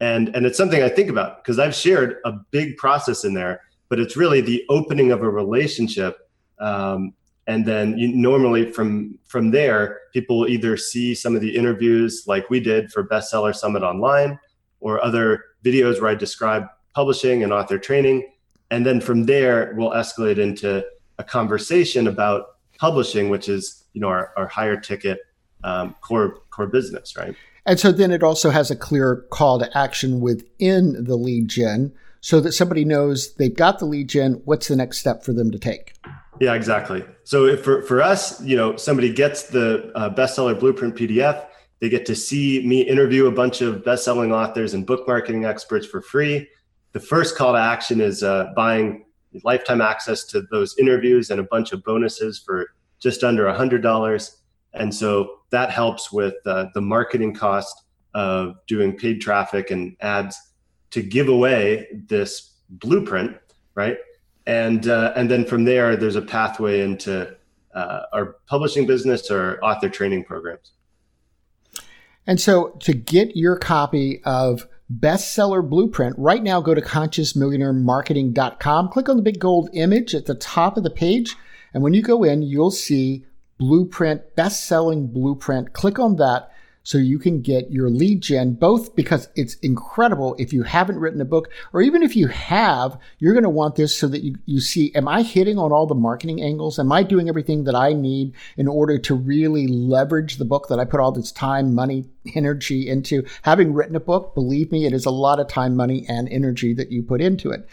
and 0.00 0.34
and 0.34 0.44
it's 0.44 0.58
something 0.58 0.82
I 0.82 0.88
think 0.88 1.10
about 1.10 1.44
because 1.44 1.58
I've 1.58 1.74
shared 1.74 2.16
a 2.24 2.32
big 2.50 2.76
process 2.76 3.24
in 3.24 3.34
there, 3.34 3.62
but 3.88 4.00
it's 4.00 4.16
really 4.16 4.40
the 4.40 4.64
opening 4.68 5.12
of 5.12 5.22
a 5.22 5.30
relationship 5.30 6.28
um, 6.60 7.14
and 7.46 7.64
then 7.64 7.96
you, 7.98 8.08
normally 8.08 8.70
from 8.70 9.18
from 9.26 9.50
there 9.50 10.00
people 10.12 10.38
will 10.38 10.48
either 10.48 10.76
see 10.76 11.14
some 11.14 11.34
of 11.34 11.40
the 11.40 11.54
interviews 11.54 12.24
like 12.26 12.48
we 12.50 12.60
did 12.60 12.92
for 12.92 13.04
bestseller 13.04 13.54
summit 13.54 13.82
online 13.82 14.38
or 14.80 15.02
other 15.04 15.44
videos 15.64 16.00
where 16.00 16.10
i 16.10 16.14
describe 16.14 16.66
publishing 16.94 17.42
and 17.42 17.52
author 17.52 17.78
training 17.78 18.30
and 18.70 18.84
then 18.84 19.00
from 19.00 19.24
there 19.24 19.74
we'll 19.76 19.90
escalate 19.90 20.38
into 20.38 20.84
a 21.18 21.24
conversation 21.24 22.06
about 22.06 22.56
publishing 22.78 23.28
which 23.28 23.48
is 23.48 23.84
you 23.92 24.00
know 24.00 24.08
our, 24.08 24.32
our 24.36 24.46
higher 24.46 24.78
ticket 24.78 25.20
um, 25.64 25.94
core 26.00 26.40
core 26.50 26.66
business 26.66 27.16
right 27.16 27.34
and 27.66 27.78
so 27.78 27.92
then 27.92 28.10
it 28.10 28.22
also 28.22 28.50
has 28.50 28.70
a 28.70 28.76
clear 28.76 29.26
call 29.30 29.58
to 29.58 29.76
action 29.76 30.20
within 30.20 31.04
the 31.04 31.16
lead 31.16 31.48
gen 31.48 31.92
so 32.20 32.40
that 32.40 32.52
somebody 32.52 32.84
knows 32.84 33.34
they've 33.34 33.56
got 33.56 33.78
the 33.78 33.84
lead 33.84 34.08
gen 34.08 34.40
what's 34.44 34.68
the 34.68 34.76
next 34.76 34.98
step 34.98 35.24
for 35.24 35.32
them 35.32 35.50
to 35.50 35.58
take 35.58 35.94
yeah, 36.40 36.54
exactly. 36.54 37.04
So 37.24 37.56
for, 37.56 37.82
for 37.82 38.00
us, 38.00 38.40
you 38.42 38.56
know, 38.56 38.76
somebody 38.76 39.12
gets 39.12 39.44
the 39.44 39.90
uh, 39.94 40.10
bestseller 40.10 40.58
blueprint 40.58 40.94
PDF. 40.94 41.46
They 41.80 41.88
get 41.88 42.06
to 42.06 42.14
see 42.14 42.64
me 42.66 42.80
interview 42.82 43.26
a 43.26 43.32
bunch 43.32 43.60
of 43.60 43.84
best-selling 43.84 44.32
authors 44.32 44.74
and 44.74 44.86
book 44.86 45.06
marketing 45.06 45.44
experts 45.44 45.86
for 45.86 46.00
free. 46.00 46.48
The 46.92 47.00
first 47.00 47.36
call 47.36 47.52
to 47.52 47.58
action 47.58 48.00
is 48.00 48.22
uh, 48.22 48.52
buying 48.56 49.04
lifetime 49.44 49.80
access 49.80 50.24
to 50.24 50.42
those 50.50 50.76
interviews 50.78 51.30
and 51.30 51.40
a 51.40 51.44
bunch 51.44 51.72
of 51.72 51.84
bonuses 51.84 52.38
for 52.38 52.70
just 53.00 53.22
under 53.22 53.46
a 53.46 53.54
hundred 53.54 53.82
dollars. 53.82 54.36
And 54.74 54.94
so 54.94 55.40
that 55.50 55.70
helps 55.70 56.12
with 56.12 56.34
uh, 56.46 56.66
the 56.74 56.80
marketing 56.80 57.34
cost 57.34 57.84
of 58.14 58.56
doing 58.66 58.96
paid 58.96 59.20
traffic 59.20 59.70
and 59.70 59.96
ads 60.00 60.36
to 60.90 61.02
give 61.02 61.28
away 61.28 61.86
this 62.08 62.54
blueprint, 62.70 63.36
right? 63.74 63.98
and 64.48 64.88
uh, 64.88 65.12
and 65.14 65.30
then 65.30 65.44
from 65.44 65.64
there 65.64 65.94
there's 65.94 66.16
a 66.16 66.22
pathway 66.22 66.80
into 66.80 67.30
uh, 67.74 68.00
our 68.12 68.36
publishing 68.46 68.86
business 68.86 69.30
or 69.30 69.62
author 69.62 69.88
training 69.88 70.24
programs 70.24 70.72
and 72.26 72.40
so 72.40 72.70
to 72.80 72.92
get 72.94 73.36
your 73.36 73.56
copy 73.56 74.20
of 74.24 74.66
bestseller 74.92 75.68
blueprint. 75.68 76.16
Right 76.18 76.42
now 76.42 76.60
go 76.60 76.74
to 76.74 76.80
consciousmillionairemarketing.com 76.80 78.88
click 78.88 79.08
on 79.08 79.16
the 79.16 79.22
big 79.22 79.38
gold 79.38 79.70
image 79.72 80.14
at 80.14 80.26
the 80.26 80.34
top 80.34 80.76
of 80.76 80.82
the 80.82 80.90
page 80.90 81.36
and 81.74 81.82
when 81.82 81.94
you 81.94 82.02
go 82.02 82.24
in 82.24 82.42
you'll 82.42 82.70
see 82.70 83.24
blueprint 83.58 84.36
best-selling 84.36 85.08
blueprint. 85.08 85.72
Click 85.72 85.98
on 85.98 86.16
that 86.16 86.50
so 86.88 86.96
you 86.96 87.18
can 87.18 87.42
get 87.42 87.70
your 87.70 87.90
lead 87.90 88.22
gen, 88.22 88.54
both 88.54 88.96
because 88.96 89.28
it's 89.34 89.56
incredible 89.56 90.34
if 90.38 90.54
you 90.54 90.62
haven't 90.62 90.98
written 90.98 91.20
a 91.20 91.26
book, 91.26 91.50
or 91.74 91.82
even 91.82 92.02
if 92.02 92.16
you 92.16 92.28
have, 92.28 92.98
you're 93.18 93.34
going 93.34 93.42
to 93.42 93.50
want 93.50 93.76
this 93.76 93.94
so 93.94 94.08
that 94.08 94.24
you, 94.24 94.36
you 94.46 94.58
see, 94.58 94.90
am 94.94 95.06
I 95.06 95.20
hitting 95.20 95.58
on 95.58 95.70
all 95.70 95.86
the 95.86 95.94
marketing 95.94 96.40
angles? 96.40 96.78
Am 96.78 96.90
I 96.90 97.02
doing 97.02 97.28
everything 97.28 97.64
that 97.64 97.74
I 97.74 97.92
need 97.92 98.32
in 98.56 98.68
order 98.68 98.96
to 99.00 99.14
really 99.14 99.66
leverage 99.66 100.38
the 100.38 100.46
book 100.46 100.68
that 100.68 100.80
I 100.80 100.86
put 100.86 100.98
all 100.98 101.12
this 101.12 101.30
time, 101.30 101.74
money, 101.74 102.06
energy 102.34 102.88
into? 102.88 103.22
Having 103.42 103.74
written 103.74 103.94
a 103.94 104.00
book, 104.00 104.34
believe 104.34 104.72
me, 104.72 104.86
it 104.86 104.94
is 104.94 105.04
a 105.04 105.10
lot 105.10 105.40
of 105.40 105.46
time, 105.46 105.76
money, 105.76 106.06
and 106.08 106.26
energy 106.30 106.72
that 106.72 106.90
you 106.90 107.02
put 107.02 107.20
into 107.20 107.50
it. 107.50 107.68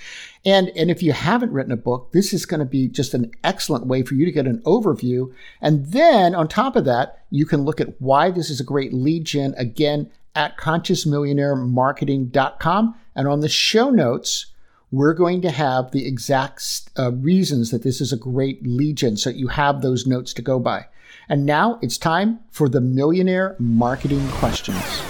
And, 0.46 0.70
and 0.70 0.90
if 0.92 1.02
you 1.02 1.12
haven't 1.12 1.52
written 1.52 1.72
a 1.72 1.78
book, 1.78 2.12
this 2.12 2.32
is 2.32 2.46
going 2.46 2.60
to 2.60 2.66
be 2.66 2.88
just 2.88 3.16
an 3.16 3.32
excellent 3.44 3.88
way 3.88 4.04
for 4.04 4.14
you 4.14 4.26
to 4.26 4.32
get 4.32 4.46
an 4.46 4.62
overview. 4.62 5.34
And 5.60 5.88
then 5.88 6.36
on 6.36 6.48
top 6.48 6.76
of 6.76 6.86
that, 6.86 7.24
you 7.32 7.48
can 7.48 7.64
look 7.64 7.82
at 7.82 8.00
why 8.00 8.30
this 8.30 8.52
is 8.52 8.60
a 8.60 8.64
great 8.64 8.94
lead 8.94 9.26
gen 9.26 9.56
again 9.58 10.12
at 10.36 10.56
consciousmillionairemarketing.com. 10.58 12.96
And 13.16 13.28
on 13.28 13.40
the 13.40 13.50
show 13.50 13.90
notes, 13.90 14.46
we're 14.92 15.14
going 15.14 15.42
to 15.42 15.50
have 15.50 15.90
the 15.92 16.08
exact 16.08 16.92
uh, 16.98 17.12
reasons 17.14 17.72
that 17.72 17.82
this 17.82 18.00
is 18.00 18.14
a 18.14 18.18
great 18.18 18.68
lead 18.68 18.98
gen 18.98 19.18
so 19.18 19.32
you 19.32 19.48
have 19.48 19.82
those 19.82 20.06
notes 20.06 20.32
to 20.34 20.44
go 20.44 20.60
by. 20.60 20.86
And 21.28 21.44
now 21.46 21.80
it's 21.82 21.98
time 21.98 22.42
for 22.52 22.70
the 22.70 22.82
millionaire 22.82 23.56
marketing 23.58 24.30
questions. 24.30 25.02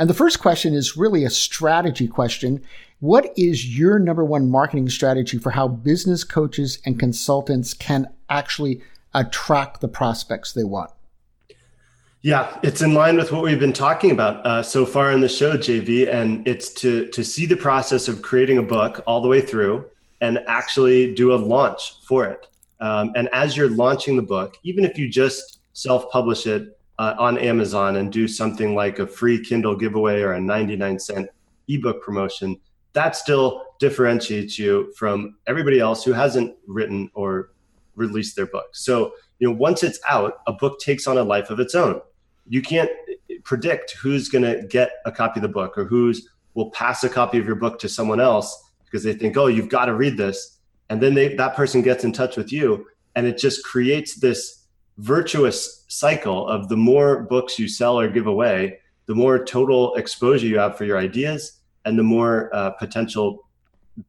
And 0.00 0.08
the 0.08 0.14
first 0.14 0.40
question 0.40 0.72
is 0.72 0.96
really 0.96 1.26
a 1.26 1.30
strategy 1.30 2.08
question. 2.08 2.62
What 3.00 3.34
is 3.36 3.76
your 3.78 3.98
number 3.98 4.24
one 4.24 4.50
marketing 4.50 4.88
strategy 4.88 5.36
for 5.36 5.50
how 5.50 5.68
business 5.68 6.24
coaches 6.24 6.78
and 6.86 6.98
consultants 6.98 7.74
can 7.74 8.08
actually 8.30 8.80
attract 9.12 9.82
the 9.82 9.88
prospects 9.88 10.54
they 10.54 10.64
want? 10.64 10.90
Yeah, 12.22 12.58
it's 12.62 12.80
in 12.80 12.94
line 12.94 13.18
with 13.18 13.30
what 13.30 13.42
we've 13.42 13.60
been 13.60 13.74
talking 13.74 14.10
about 14.10 14.46
uh, 14.46 14.62
so 14.62 14.86
far 14.86 15.12
in 15.12 15.20
the 15.20 15.28
show, 15.28 15.58
JV, 15.58 16.10
and 16.10 16.48
it's 16.48 16.72
to 16.80 17.06
to 17.08 17.22
see 17.22 17.44
the 17.44 17.56
process 17.56 18.08
of 18.08 18.22
creating 18.22 18.56
a 18.56 18.62
book 18.62 19.02
all 19.06 19.20
the 19.20 19.28
way 19.28 19.42
through 19.42 19.84
and 20.22 20.38
actually 20.46 21.14
do 21.14 21.34
a 21.34 21.36
launch 21.36 21.96
for 22.06 22.24
it. 22.24 22.46
Um, 22.80 23.12
and 23.16 23.28
as 23.34 23.54
you're 23.54 23.68
launching 23.68 24.16
the 24.16 24.22
book, 24.22 24.56
even 24.62 24.86
if 24.86 24.96
you 24.96 25.10
just 25.10 25.58
self-publish 25.74 26.46
it 26.46 26.79
uh, 27.00 27.14
on 27.18 27.38
Amazon 27.38 27.96
and 27.96 28.12
do 28.12 28.28
something 28.28 28.74
like 28.74 28.98
a 28.98 29.06
free 29.06 29.42
Kindle 29.42 29.74
giveaway 29.74 30.20
or 30.20 30.34
a 30.34 30.40
99 30.40 30.98
cent 30.98 31.30
ebook 31.66 32.02
promotion, 32.02 32.60
that 32.92 33.16
still 33.16 33.64
differentiates 33.78 34.58
you 34.58 34.92
from 34.98 35.36
everybody 35.46 35.80
else 35.80 36.04
who 36.04 36.12
hasn't 36.12 36.54
written 36.66 37.10
or 37.14 37.52
released 37.96 38.36
their 38.36 38.44
book. 38.44 38.66
So, 38.72 39.14
you 39.38 39.48
know, 39.48 39.56
once 39.56 39.82
it's 39.82 39.98
out, 40.06 40.40
a 40.46 40.52
book 40.52 40.78
takes 40.78 41.06
on 41.06 41.16
a 41.16 41.22
life 41.22 41.48
of 41.48 41.58
its 41.58 41.74
own. 41.74 42.02
You 42.46 42.60
can't 42.60 42.90
predict 43.44 43.92
who's 43.92 44.28
going 44.28 44.44
to 44.44 44.66
get 44.68 44.90
a 45.06 45.12
copy 45.12 45.38
of 45.38 45.42
the 45.42 45.48
book 45.48 45.78
or 45.78 45.86
who's 45.86 46.28
will 46.52 46.70
pass 46.72 47.02
a 47.02 47.08
copy 47.08 47.38
of 47.38 47.46
your 47.46 47.56
book 47.56 47.78
to 47.78 47.88
someone 47.88 48.20
else 48.20 48.70
because 48.84 49.04
they 49.04 49.14
think, 49.14 49.38
"Oh, 49.38 49.46
you've 49.46 49.70
got 49.70 49.86
to 49.86 49.94
read 49.94 50.18
this." 50.18 50.58
And 50.90 51.00
then 51.00 51.14
they 51.14 51.34
that 51.36 51.56
person 51.56 51.80
gets 51.80 52.04
in 52.04 52.12
touch 52.12 52.36
with 52.36 52.52
you 52.52 52.86
and 53.16 53.26
it 53.26 53.38
just 53.38 53.64
creates 53.64 54.20
this 54.20 54.59
virtuous 55.00 55.84
cycle 55.88 56.46
of 56.46 56.68
the 56.68 56.76
more 56.76 57.22
books 57.22 57.58
you 57.58 57.68
sell 57.68 57.98
or 57.98 58.08
give 58.08 58.26
away, 58.26 58.78
the 59.06 59.14
more 59.14 59.42
total 59.44 59.94
exposure 59.96 60.46
you 60.46 60.58
have 60.58 60.76
for 60.76 60.84
your 60.84 60.98
ideas 60.98 61.60
and 61.84 61.98
the 61.98 62.02
more 62.02 62.54
uh, 62.54 62.70
potential 62.70 63.48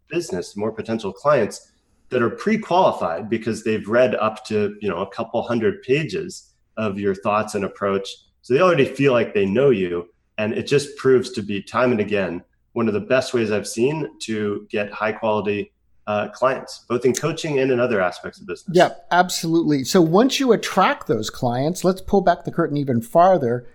business, 0.10 0.56
more 0.58 0.72
potential 0.72 1.12
clients 1.12 1.72
that 2.10 2.22
are 2.22 2.30
pre-qualified 2.30 3.30
because 3.30 3.64
they've 3.64 3.88
read 3.88 4.16
up 4.16 4.46
to 4.46 4.76
you 4.82 4.90
know 4.90 4.98
a 4.98 5.10
couple 5.10 5.42
hundred 5.42 5.82
pages 5.82 6.54
of 6.78 7.00
your 7.00 7.16
thoughts 7.16 7.56
and 7.56 7.64
approach, 7.64 8.08
so 8.42 8.54
they 8.54 8.62
already 8.62 8.86
feel 8.86 9.14
like 9.14 9.34
they 9.34 9.46
know 9.46 9.70
you, 9.70 10.10
and 10.38 10.54
it 10.54 10.68
just 10.68 10.98
proves 10.98 11.32
to 11.32 11.42
be 11.42 11.62
time 11.62 11.92
and 11.92 12.02
again 12.02 12.44
one 12.74 12.88
of 12.88 12.94
the 12.94 13.00
best 13.00 13.34
ways 13.34 13.52
I've 13.52 13.68
seen 13.68 14.08
to 14.20 14.68
get 14.70 14.92
high 14.92 15.12
quality 15.12 15.72
uh, 16.12 16.28
clients, 16.30 16.84
both 16.90 17.06
in 17.06 17.14
coaching 17.14 17.60
and 17.60 17.72
in 17.72 17.80
other 17.80 18.02
aspects 18.02 18.40
of 18.40 18.46
business. 18.46 18.76
Yeah, 18.76 18.90
absolutely. 19.12 19.86
So 19.86 20.02
once 20.02 20.40
you 20.42 20.52
attract 20.52 21.08
those 21.08 21.30
clients, 21.30 21.84
let's 21.84 22.02
pull 22.02 22.22
back 22.22 22.44
the 22.44 22.52
curtain 22.52 22.76
even 22.76 23.02
farther. 23.02 23.66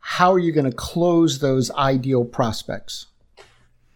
How 0.00 0.32
are 0.32 0.38
you 0.38 0.52
going 0.52 0.70
to 0.70 0.76
close 0.76 1.38
those 1.38 1.70
ideal 1.72 2.24
prospects? 2.24 3.06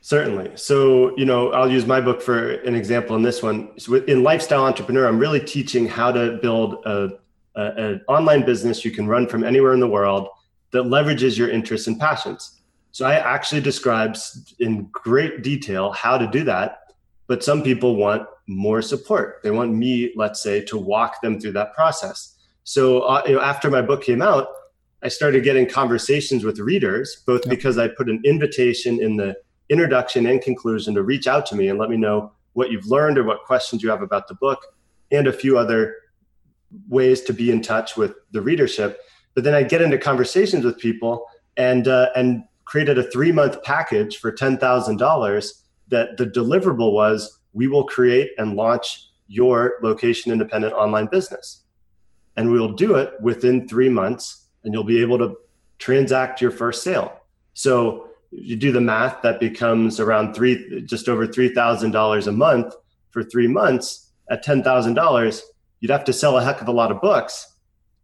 Certainly. 0.00 0.52
So, 0.54 1.16
you 1.18 1.26
know, 1.26 1.52
I'll 1.52 1.70
use 1.70 1.86
my 1.86 2.00
book 2.00 2.22
for 2.22 2.52
an 2.68 2.74
example 2.74 3.14
in 3.14 3.22
this 3.22 3.42
one. 3.42 3.78
So 3.78 3.96
in 3.96 4.22
Lifestyle 4.22 4.64
Entrepreneur, 4.64 5.06
I'm 5.06 5.18
really 5.18 5.40
teaching 5.40 5.86
how 5.86 6.10
to 6.10 6.38
build 6.42 6.84
a, 6.86 7.10
a, 7.54 7.64
an 7.76 8.00
online 8.08 8.44
business 8.44 8.84
you 8.84 8.90
can 8.90 9.06
run 9.06 9.28
from 9.28 9.44
anywhere 9.44 9.74
in 9.74 9.80
the 9.80 9.88
world 9.88 10.28
that 10.72 10.84
leverages 10.84 11.36
your 11.36 11.50
interests 11.50 11.86
and 11.86 12.00
passions. 12.00 12.62
So 12.90 13.06
I 13.06 13.14
actually 13.14 13.60
describe 13.60 14.16
in 14.58 14.88
great 14.92 15.42
detail 15.42 15.92
how 15.92 16.18
to 16.18 16.26
do 16.26 16.42
that. 16.44 16.81
But 17.32 17.42
some 17.42 17.62
people 17.62 17.96
want 17.96 18.28
more 18.46 18.82
support. 18.82 19.40
They 19.42 19.50
want 19.50 19.72
me, 19.72 20.12
let's 20.16 20.42
say, 20.42 20.60
to 20.66 20.76
walk 20.76 21.22
them 21.22 21.40
through 21.40 21.52
that 21.52 21.72
process. 21.72 22.36
So, 22.64 23.00
uh, 23.04 23.22
you 23.26 23.36
know, 23.36 23.40
after 23.40 23.70
my 23.70 23.80
book 23.80 24.04
came 24.04 24.20
out, 24.20 24.48
I 25.02 25.08
started 25.08 25.42
getting 25.42 25.66
conversations 25.66 26.44
with 26.44 26.58
readers, 26.58 27.22
both 27.26 27.48
because 27.48 27.78
I 27.78 27.88
put 27.88 28.10
an 28.10 28.20
invitation 28.26 29.02
in 29.02 29.16
the 29.16 29.34
introduction 29.70 30.26
and 30.26 30.42
conclusion 30.42 30.92
to 30.92 31.02
reach 31.02 31.26
out 31.26 31.46
to 31.46 31.56
me 31.56 31.68
and 31.68 31.78
let 31.78 31.88
me 31.88 31.96
know 31.96 32.32
what 32.52 32.70
you've 32.70 32.84
learned 32.88 33.16
or 33.16 33.24
what 33.24 33.44
questions 33.46 33.82
you 33.82 33.88
have 33.88 34.02
about 34.02 34.28
the 34.28 34.34
book 34.34 34.66
and 35.10 35.26
a 35.26 35.32
few 35.32 35.56
other 35.56 35.96
ways 36.90 37.22
to 37.22 37.32
be 37.32 37.50
in 37.50 37.62
touch 37.62 37.96
with 37.96 38.12
the 38.32 38.42
readership 38.42 39.00
but 39.34 39.44
then 39.44 39.54
i 39.54 39.62
get 39.62 39.82
into 39.82 39.98
conversations 39.98 40.64
with 40.64 40.78
people 40.78 41.26
and 41.58 41.86
uh, 41.86 42.08
and 42.14 42.44
created 42.64 42.96
a 42.96 43.02
three 43.02 43.30
month 43.30 43.62
package 43.62 44.16
for 44.16 44.32
$10000 44.32 45.61
that 45.88 46.16
the 46.16 46.26
deliverable 46.26 46.92
was 46.92 47.40
we 47.52 47.66
will 47.66 47.84
create 47.84 48.30
and 48.38 48.56
launch 48.56 49.08
your 49.28 49.74
location 49.82 50.32
independent 50.32 50.72
online 50.74 51.06
business 51.06 51.64
and 52.36 52.50
we 52.50 52.58
will 52.58 52.72
do 52.72 52.96
it 52.96 53.12
within 53.20 53.68
three 53.68 53.88
months 53.88 54.46
and 54.64 54.72
you'll 54.72 54.84
be 54.84 55.00
able 55.00 55.18
to 55.18 55.36
transact 55.78 56.40
your 56.40 56.50
first 56.50 56.82
sale 56.82 57.22
so 57.54 58.08
you 58.32 58.56
do 58.56 58.72
the 58.72 58.80
math, 58.80 59.22
that 59.22 59.40
becomes 59.40 60.00
around 60.00 60.34
three, 60.34 60.82
just 60.82 61.08
over 61.08 61.26
three 61.26 61.54
thousand 61.54 61.90
dollars 61.90 62.26
a 62.26 62.32
month 62.32 62.74
for 63.10 63.22
three 63.22 63.46
months. 63.46 64.10
At 64.30 64.42
ten 64.42 64.62
thousand 64.62 64.94
dollars, 64.94 65.42
you'd 65.80 65.90
have 65.90 66.04
to 66.04 66.12
sell 66.12 66.38
a 66.38 66.44
heck 66.44 66.62
of 66.62 66.68
a 66.68 66.72
lot 66.72 66.90
of 66.90 67.00
books 67.00 67.56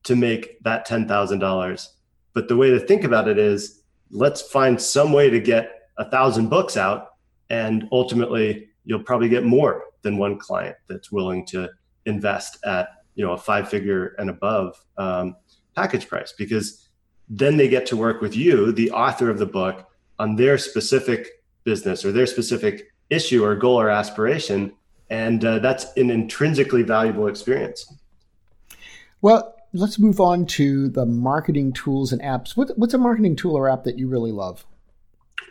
to 0.04 0.14
make 0.14 0.62
that 0.64 0.84
ten 0.84 1.08
thousand 1.08 1.38
dollars. 1.38 1.94
But 2.34 2.48
the 2.48 2.56
way 2.56 2.70
to 2.70 2.78
think 2.78 3.04
about 3.04 3.28
it 3.28 3.38
is, 3.38 3.82
let's 4.10 4.42
find 4.42 4.80
some 4.80 5.12
way 5.12 5.30
to 5.30 5.40
get 5.40 5.70
a 5.96 6.08
thousand 6.08 6.48
books 6.48 6.76
out, 6.76 7.07
and 7.50 7.88
ultimately, 7.92 8.68
you'll 8.84 9.02
probably 9.02 9.28
get 9.28 9.44
more 9.44 9.84
than 10.02 10.18
one 10.18 10.38
client 10.38 10.76
that's 10.88 11.10
willing 11.12 11.44
to 11.46 11.68
invest 12.06 12.58
at 12.64 12.88
you 13.14 13.24
know 13.24 13.32
a 13.32 13.38
five 13.38 13.68
figure 13.68 14.14
and 14.18 14.30
above 14.30 14.76
um, 14.96 15.36
package 15.74 16.08
price 16.08 16.32
because 16.36 16.88
then 17.28 17.56
they 17.56 17.68
get 17.68 17.86
to 17.86 17.96
work 17.96 18.20
with 18.20 18.34
you, 18.34 18.72
the 18.72 18.90
author 18.90 19.30
of 19.30 19.38
the 19.38 19.46
book, 19.46 19.86
on 20.18 20.36
their 20.36 20.58
specific 20.58 21.28
business 21.64 22.04
or 22.04 22.12
their 22.12 22.26
specific 22.26 22.88
issue 23.10 23.44
or 23.44 23.54
goal 23.54 23.78
or 23.80 23.90
aspiration. 23.90 24.72
And 25.10 25.44
uh, 25.44 25.58
that's 25.58 25.86
an 25.96 26.10
intrinsically 26.10 26.82
valuable 26.82 27.28
experience. 27.28 27.92
Well, 29.20 29.54
let's 29.72 29.98
move 29.98 30.20
on 30.20 30.46
to 30.46 30.88
the 30.88 31.06
marketing 31.06 31.72
tools 31.72 32.12
and 32.12 32.22
apps. 32.22 32.56
What, 32.56 32.76
what's 32.78 32.94
a 32.94 32.98
marketing 32.98 33.36
tool 33.36 33.56
or 33.56 33.68
app 33.68 33.84
that 33.84 33.98
you 33.98 34.08
really 34.08 34.32
love? 34.32 34.66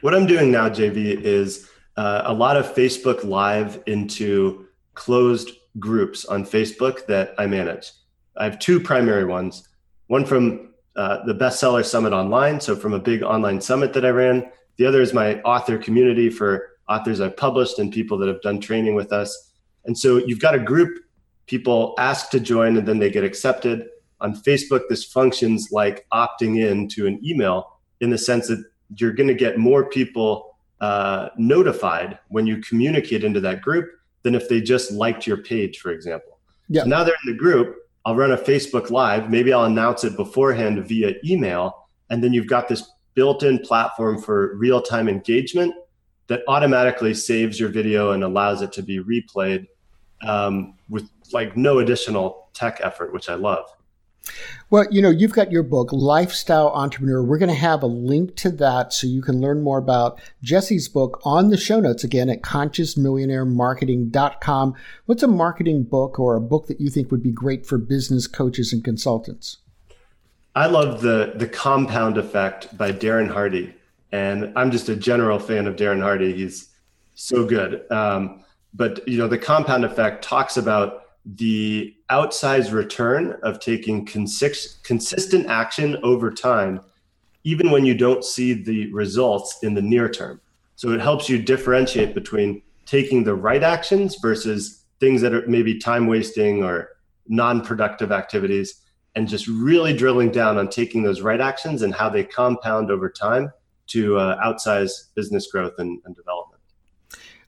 What 0.02 0.14
I'm 0.14 0.26
doing 0.26 0.52
now, 0.52 0.70
JV, 0.70 1.22
is 1.22 1.70
uh, 1.98 2.24
a 2.26 2.34
lot 2.34 2.56
of 2.56 2.74
Facebook 2.74 3.24
Live 3.24 3.84
into 3.88 4.68
closed 4.94 5.52
groups 5.80 6.26
on 6.26 6.46
Facebook 6.46 7.06
that 7.08 7.36
I 7.38 7.48
manage. 7.48 7.92
I 8.38 8.46
have 8.46 8.60
two 8.60 8.80
primary 8.80 9.26
ones 9.26 9.68
one 10.08 10.26
from 10.26 10.74
uh, 10.96 11.26
the 11.26 11.36
bestseller 11.36 11.86
summit 11.86 12.14
online. 12.14 12.62
So, 12.62 12.76
from 12.76 12.94
a 12.94 13.00
big 13.00 13.22
online 13.22 13.60
summit 13.60 13.94
that 13.94 14.06
I 14.06 14.10
ran, 14.10 14.50
the 14.78 14.86
other 14.86 15.02
is 15.02 15.14
my 15.14 15.42
author 15.42 15.78
community 15.78 16.30
for 16.30 16.70
authors 16.88 17.20
I've 17.20 17.36
published 17.36 17.80
and 17.80 17.92
people 17.92 18.18
that 18.20 18.28
have 18.28 18.42
done 18.42 18.60
training 18.60 18.96
with 18.96 19.12
us. 19.12 19.52
And 19.86 19.98
so 19.98 20.18
you've 20.18 20.40
got 20.40 20.56
a 20.56 20.60
group, 20.60 21.00
people 21.46 21.94
ask 21.98 22.30
to 22.32 22.40
join 22.40 22.78
and 22.78 22.88
then 22.88 23.00
they 23.00 23.10
get 23.10 23.24
accepted. 23.24 23.88
On 24.22 24.34
Facebook, 24.34 24.82
this 24.90 25.04
functions 25.04 25.70
like 25.72 26.06
opting 26.14 26.60
in 26.60 26.88
to 26.90 27.08
an 27.08 27.20
email 27.24 27.80
in 28.02 28.10
the 28.10 28.18
sense 28.18 28.48
that 28.48 28.64
you're 28.96 29.14
going 29.14 29.28
to 29.28 29.36
get 29.36 29.58
more 29.58 29.90
people 29.90 30.57
uh, 30.82 31.30
notified 31.38 32.20
when 32.30 32.46
you 32.46 32.58
communicate 32.58 33.24
into 33.24 33.40
that 33.42 33.62
group 33.62 33.90
than 34.24 34.36
if 34.36 34.50
they 34.50 34.62
just 34.62 34.92
liked 34.92 35.26
your 35.26 35.38
page, 35.38 35.80
for 35.80 35.92
example. 35.92 36.40
Yeah. 36.70 36.84
So 36.84 36.90
now 36.90 37.04
they're 37.04 37.16
in 37.26 37.32
the 37.32 37.38
group. 37.38 37.76
I'll 38.06 38.16
run 38.16 38.32
a 38.32 38.38
Facebook 38.38 38.90
Live. 38.90 39.30
Maybe 39.30 39.52
I'll 39.54 39.66
announce 39.66 40.04
it 40.04 40.16
beforehand 40.16 40.86
via 40.88 41.16
email. 41.26 41.88
And 42.10 42.24
then 42.24 42.34
you've 42.34 42.48
got 42.48 42.68
this 42.68 42.90
built-in 43.16 43.60
platform 43.60 44.22
for 44.22 44.56
real-time 44.56 45.10
engagement 45.10 45.74
that 46.28 46.42
automatically 46.48 47.14
saves 47.14 47.60
your 47.60 47.70
video 47.70 48.12
and 48.12 48.24
allows 48.24 48.62
it 48.62 48.72
to 48.74 48.84
be 48.84 49.00
replayed 49.00 49.66
um, 50.26 50.76
with 50.90 51.10
like 51.32 51.58
no 51.58 51.80
additional 51.80 52.50
tech 52.54 52.80
effort, 52.84 53.14
which 53.14 53.30
I 53.30 53.36
love. 53.36 53.66
Well, 54.70 54.86
you 54.92 55.02
know, 55.02 55.10
you've 55.10 55.32
got 55.32 55.50
your 55.52 55.64
book, 55.64 55.94
Lifestyle 55.94 56.68
Entrepreneur. 56.70 57.24
We're 57.24 57.38
going 57.38 57.48
to 57.50 57.56
have 57.56 57.84
a 57.84 57.88
link 57.88 58.36
to 58.38 58.50
that 58.52 58.92
so 58.92 59.08
you 59.08 59.22
can 59.22 59.40
learn 59.40 59.64
more 59.64 59.78
about 59.78 60.20
Jesse's 60.44 60.90
book 60.90 61.22
on 61.24 61.50
the 61.50 61.58
show 61.58 61.80
notes 61.80 62.04
again 62.04 62.30
at 62.30 62.42
consciousmillionairemarketing.com. 62.42 64.74
What's 65.06 65.24
a 65.24 65.28
marketing 65.28 65.84
book 65.84 66.20
or 66.20 66.36
a 66.36 66.42
book 66.42 66.68
that 66.68 66.82
you 66.82 66.90
think 66.90 67.12
would 67.12 67.24
be 67.24 67.32
great 67.32 67.66
for 67.66 67.78
business 67.78 68.28
coaches 68.28 68.74
and 68.74 68.84
consultants? 68.84 69.60
I 70.54 70.66
love 70.66 71.00
the 71.02 71.32
the 71.36 71.48
compound 71.48 72.18
effect 72.18 72.76
by 72.76 72.92
Darren 72.92 73.30
Hardy, 73.30 73.74
and 74.12 74.52
I'm 74.56 74.72
just 74.72 74.90
a 74.90 74.96
general 74.96 75.38
fan 75.38 75.68
of 75.68 75.76
Darren 75.76 76.02
Hardy. 76.02 76.34
He's 76.34 76.70
so 77.14 77.46
good. 77.46 77.86
Um, 77.92 78.44
but 78.74 79.08
you 79.08 79.20
know, 79.20 79.28
the 79.28 79.38
compound 79.38 79.86
effect 79.86 80.24
talks 80.24 80.58
about 80.58 81.04
the 81.36 81.94
outsized 82.10 82.72
return 82.72 83.38
of 83.44 83.60
taking 83.60 84.06
consist- 84.06 84.84
consistent 84.84 85.48
action 85.48 85.98
over 86.04 86.32
time, 86.32 86.80
even 87.44 87.70
when 87.70 87.86
you 87.86 87.94
don't 87.94 88.24
see 88.24 88.54
the 88.54 88.92
results 88.94 89.60
in 89.62 89.74
the 89.74 89.82
near 89.82 90.10
term. 90.10 90.40
So 90.76 90.92
it 90.92 91.02
helps 91.02 91.28
you 91.28 91.42
differentiate 91.42 92.14
between 92.14 92.62
taking 92.86 93.24
the 93.24 93.36
right 93.36 93.64
actions 93.64 94.18
versus 94.22 94.86
things 95.00 95.22
that 95.22 95.34
are 95.34 95.46
maybe 95.48 95.78
time 95.78 96.08
wasting 96.08 96.64
or 96.64 96.90
non 97.28 97.62
productive 97.62 98.12
activities 98.12 98.82
and 99.16 99.28
just 99.28 99.48
really 99.48 99.94
drilling 99.94 100.32
down 100.32 100.58
on 100.58 100.70
taking 100.70 101.04
those 101.04 101.22
right 101.22 101.42
actions 101.42 101.82
and 101.82 101.94
how 101.94 102.08
they 102.08 102.24
compound 102.24 102.90
over 102.90 103.10
time 103.10 103.52
to 103.88 104.18
uh, 104.18 104.40
outsize 104.42 105.10
business 105.16 105.48
growth 105.52 105.74
and, 105.80 106.00
and 106.06 106.16
development. 106.16 106.47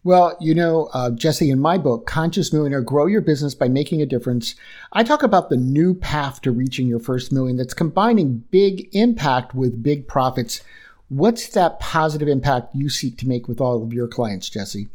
Well, 0.03 0.37
you 0.39 0.55
know, 0.55 0.89
uh, 0.93 1.11
Jesse, 1.11 1.49
in 1.49 1.59
my 1.59 1.77
book, 1.77 2.05
Conscious 2.05 2.53
Millionaire 2.53 2.81
Grow 2.81 3.05
Your 3.05 3.19
Business 3.19 3.53
by 3.53 3.67
Making 3.67 4.01
a 4.01 4.05
Difference, 4.05 4.55
I 4.93 5.03
talk 5.03 5.23
about 5.23 5.49
the 5.49 5.57
new 5.57 5.93
path 5.93 6.41
to 6.41 6.51
reaching 6.51 6.87
your 6.87 6.99
first 6.99 7.33
million 7.33 7.57
that's 7.57 7.73
combining 7.73 8.45
big 8.49 8.87
impact 8.93 9.53
with 9.53 9.83
big 9.83 10.07
profits. 10.07 10.61
What's 11.09 11.49
that 11.49 11.81
positive 11.81 12.29
impact 12.29 12.73
you 12.73 12.87
seek 12.87 13.17
to 13.17 13.27
make 13.27 13.49
with 13.49 13.59
all 13.59 13.83
of 13.83 13.91
your 13.91 14.07
clients, 14.07 14.49
Jesse? 14.49 14.87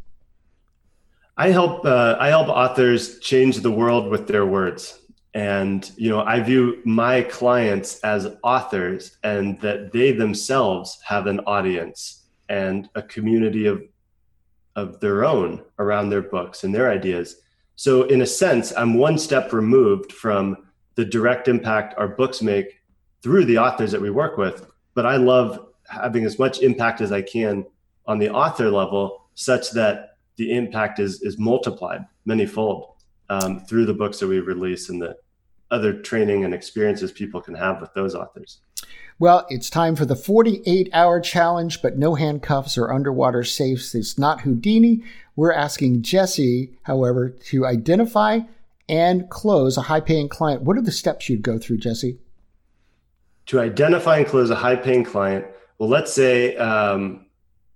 I 1.37 1.51
help 1.51 1.85
uh, 1.85 2.17
I 2.19 2.29
help 2.29 2.49
authors 2.49 3.19
change 3.19 3.59
the 3.59 3.73
world 3.73 4.11
with 4.11 4.29
their 4.29 4.47
words 4.47 5.01
and 5.35 5.90
you 5.97 6.09
know 6.09 6.21
i 6.21 6.38
view 6.38 6.81
my 6.85 7.23
clients 7.23 7.99
as 8.01 8.29
authors 8.45 9.17
and 9.25 9.61
that 9.61 9.93
they 9.93 10.12
themselves 10.12 11.01
have 11.05 11.27
an 11.27 11.40
audience 11.40 12.23
and 12.49 12.88
a 12.95 13.03
community 13.03 13.67
of 13.67 13.83
of 14.76 15.00
their 15.00 15.24
own 15.24 15.62
around 15.78 16.10
their 16.10 16.22
books 16.22 16.64
and 16.64 16.74
their 16.74 16.90
ideas 16.90 17.37
so 17.76 18.02
in 18.04 18.22
a 18.22 18.26
sense 18.26 18.72
i'm 18.76 18.94
one 18.94 19.18
step 19.18 19.52
removed 19.52 20.12
from 20.12 20.56
the 20.94 21.04
direct 21.04 21.48
impact 21.48 21.94
our 21.96 22.08
books 22.08 22.42
make 22.42 22.80
through 23.22 23.44
the 23.44 23.58
authors 23.58 23.92
that 23.92 24.00
we 24.00 24.10
work 24.10 24.37
with 24.37 24.66
but 24.94 25.06
i 25.06 25.16
love 25.16 25.66
having 25.88 26.24
as 26.24 26.38
much 26.38 26.60
impact 26.60 27.00
as 27.00 27.12
i 27.12 27.22
can 27.22 27.64
on 28.06 28.18
the 28.18 28.30
author 28.30 28.70
level 28.70 29.28
such 29.34 29.70
that 29.72 30.16
the 30.37 30.52
impact 30.52 30.98
is 30.98 31.22
is 31.22 31.38
multiplied 31.38 32.04
manyfold 32.28 32.94
um, 33.30 33.60
through 33.60 33.87
the 33.87 33.94
books 33.94 34.18
that 34.18 34.28
we 34.28 34.40
release 34.40 34.88
and 34.88 35.00
the 35.00 35.16
other 35.70 35.92
training 35.92 36.44
and 36.44 36.54
experiences 36.54 37.10
people 37.10 37.40
can 37.40 37.54
have 37.54 37.80
with 37.80 37.92
those 37.94 38.14
authors. 38.14 38.60
Well, 39.18 39.46
it's 39.48 39.70
time 39.70 39.94
for 39.94 40.05
the 40.05 40.16
48 40.16 40.88
hour 40.92 41.20
challenge, 41.20 41.83
but 41.83 41.96
no 41.96 42.14
handcuffs 42.16 42.77
or 42.77 42.92
underwater 42.92 43.44
safes. 43.44 43.94
It's 43.94 44.18
not 44.18 44.40
Houdini. 44.40 45.05
We're 45.37 45.53
asking 45.53 46.03
Jesse, 46.03 46.72
however, 46.83 47.29
to 47.29 47.64
identify 47.64 48.40
and 48.88 49.31
close 49.31 49.77
a 49.77 49.83
high 49.83 50.00
paying 50.00 50.29
client. 50.29 50.62
What 50.62 50.77
are 50.77 50.83
the 50.83 50.92
steps 50.92 51.29
you'd 51.29 51.42
go 51.42 51.59
through, 51.59 51.79
Jesse? 51.79 52.18
To 53.46 53.61
identify 53.61 54.18
and 54.18 54.27
close 54.27 54.50
a 54.50 54.57
high 54.57 54.77
paying 54.77 55.05
client, 55.05 55.46
well, 55.79 55.88
let's 55.88 56.12
say, 56.12 56.57
um, 56.57 57.27